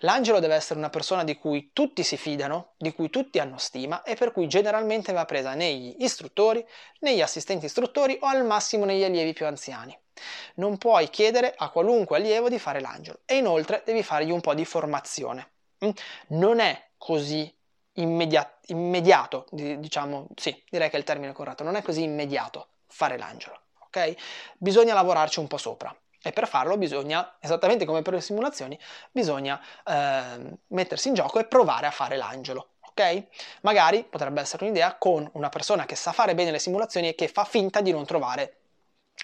L'angelo 0.00 0.40
deve 0.40 0.54
essere 0.54 0.78
una 0.78 0.90
persona 0.90 1.24
di 1.24 1.36
cui 1.36 1.70
tutti 1.72 2.02
si 2.02 2.18
fidano, 2.18 2.74
di 2.76 2.92
cui 2.92 3.08
tutti 3.08 3.38
hanno 3.38 3.56
stima 3.56 4.02
e 4.02 4.14
per 4.14 4.30
cui 4.30 4.46
generalmente 4.46 5.12
va 5.12 5.24
presa 5.24 5.54
negli 5.54 5.96
istruttori, 6.00 6.64
negli 7.00 7.22
assistenti 7.22 7.64
istruttori 7.64 8.18
o 8.20 8.26
al 8.26 8.44
massimo 8.44 8.84
negli 8.84 9.02
allievi 9.02 9.32
più 9.32 9.46
anziani. 9.46 9.98
Non 10.56 10.76
puoi 10.76 11.08
chiedere 11.08 11.54
a 11.56 11.70
qualunque 11.70 12.18
allievo 12.18 12.50
di 12.50 12.58
fare 12.58 12.80
l'angelo 12.80 13.20
e 13.24 13.38
inoltre 13.38 13.82
devi 13.86 14.02
fargli 14.02 14.30
un 14.30 14.42
po' 14.42 14.54
di 14.54 14.66
formazione. 14.66 15.52
Mm? 15.82 15.90
Non 16.28 16.58
è 16.60 16.90
così 16.98 17.52
immediato, 17.94 18.58
immediato 18.66 19.46
diciamo, 19.50 20.28
sì, 20.36 20.62
direi 20.68 20.90
che 20.90 20.96
è 20.96 20.98
il 20.98 21.06
termine 21.06 21.32
corretto, 21.32 21.64
non 21.64 21.74
è 21.74 21.82
così 21.82 22.02
immediato 22.02 22.68
fare 22.86 23.16
l'angelo 23.16 23.62
ok? 23.94 24.14
Bisogna 24.58 24.94
lavorarci 24.94 25.38
un 25.38 25.46
po' 25.46 25.58
sopra. 25.58 25.94
E 26.22 26.32
per 26.32 26.48
farlo 26.48 26.76
bisogna, 26.78 27.36
esattamente 27.38 27.84
come 27.84 28.02
per 28.02 28.14
le 28.14 28.20
simulazioni, 28.20 28.78
bisogna 29.12 29.60
eh, 29.84 30.58
mettersi 30.68 31.08
in 31.08 31.14
gioco 31.14 31.38
e 31.38 31.44
provare 31.44 31.86
a 31.86 31.90
fare 31.90 32.16
l'angelo. 32.16 32.70
Ok? 32.80 33.24
Magari 33.60 34.04
potrebbe 34.04 34.40
essere 34.40 34.64
un'idea 34.64 34.96
con 34.96 35.28
una 35.34 35.48
persona 35.50 35.84
che 35.84 35.96
sa 35.96 36.12
fare 36.12 36.34
bene 36.34 36.50
le 36.50 36.58
simulazioni 36.58 37.08
e 37.08 37.14
che 37.14 37.28
fa 37.28 37.44
finta 37.44 37.80
di 37.80 37.92
non 37.92 38.06
trovare 38.06 38.58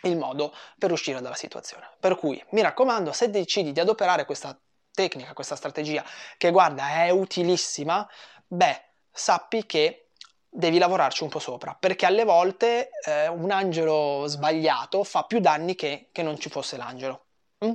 il 0.02 0.16
modo 0.16 0.54
per 0.78 0.92
uscire 0.92 1.20
dalla 1.20 1.34
situazione. 1.34 1.88
Per 1.98 2.16
cui 2.16 2.42
mi 2.50 2.60
raccomando, 2.60 3.12
se 3.12 3.30
decidi 3.30 3.72
di 3.72 3.80
adoperare 3.80 4.24
questa 4.26 4.58
tecnica, 4.92 5.32
questa 5.32 5.56
strategia, 5.56 6.04
che 6.36 6.50
guarda 6.50 7.04
è 7.04 7.10
utilissima, 7.10 8.06
beh, 8.46 8.82
sappi 9.10 9.64
che 9.64 10.09
devi 10.50 10.78
lavorarci 10.78 11.22
un 11.22 11.28
po' 11.28 11.38
sopra, 11.38 11.76
perché 11.78 12.06
alle 12.06 12.24
volte 12.24 12.90
eh, 13.06 13.28
un 13.28 13.50
angelo 13.50 14.24
sbagliato 14.26 15.04
fa 15.04 15.22
più 15.22 15.38
danni 15.38 15.76
che, 15.76 16.08
che 16.10 16.22
non 16.22 16.38
ci 16.38 16.50
fosse 16.50 16.76
l'angelo. 16.76 17.24
Mm? 17.64 17.72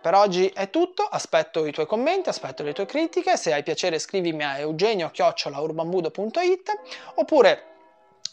Per 0.00 0.14
oggi 0.14 0.48
è 0.48 0.70
tutto, 0.70 1.02
aspetto 1.02 1.66
i 1.66 1.72
tuoi 1.72 1.86
commenti, 1.86 2.28
aspetto 2.28 2.62
le 2.62 2.72
tue 2.72 2.86
critiche, 2.86 3.36
se 3.36 3.52
hai 3.52 3.62
piacere 3.62 3.98
scrivimi 3.98 4.42
a 4.42 4.58
eugenio-urbanbudo.it 4.58 6.70
oppure 7.14 7.72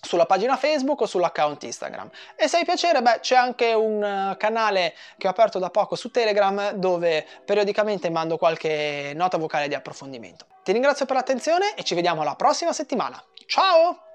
sulla 0.01 0.25
pagina 0.25 0.57
Facebook 0.57 1.01
o 1.01 1.05
sull'account 1.05 1.63
Instagram. 1.63 2.09
E 2.35 2.47
se 2.47 2.57
hai 2.57 2.65
piacere, 2.65 3.01
beh, 3.01 3.19
c'è 3.21 3.35
anche 3.35 3.73
un 3.73 4.01
uh, 4.01 4.35
canale 4.35 4.95
che 5.17 5.27
ho 5.27 5.29
aperto 5.29 5.59
da 5.59 5.69
poco 5.69 5.95
su 5.95 6.09
Telegram 6.09 6.71
dove 6.71 7.25
periodicamente 7.45 8.09
mando 8.09 8.37
qualche 8.37 9.13
nota 9.15 9.37
vocale 9.37 9.67
di 9.67 9.75
approfondimento. 9.75 10.45
Ti 10.63 10.71
ringrazio 10.71 11.05
per 11.05 11.15
l'attenzione 11.15 11.75
e 11.75 11.83
ci 11.83 11.95
vediamo 11.95 12.23
la 12.23 12.35
prossima 12.35 12.73
settimana. 12.73 13.23
Ciao! 13.51 14.10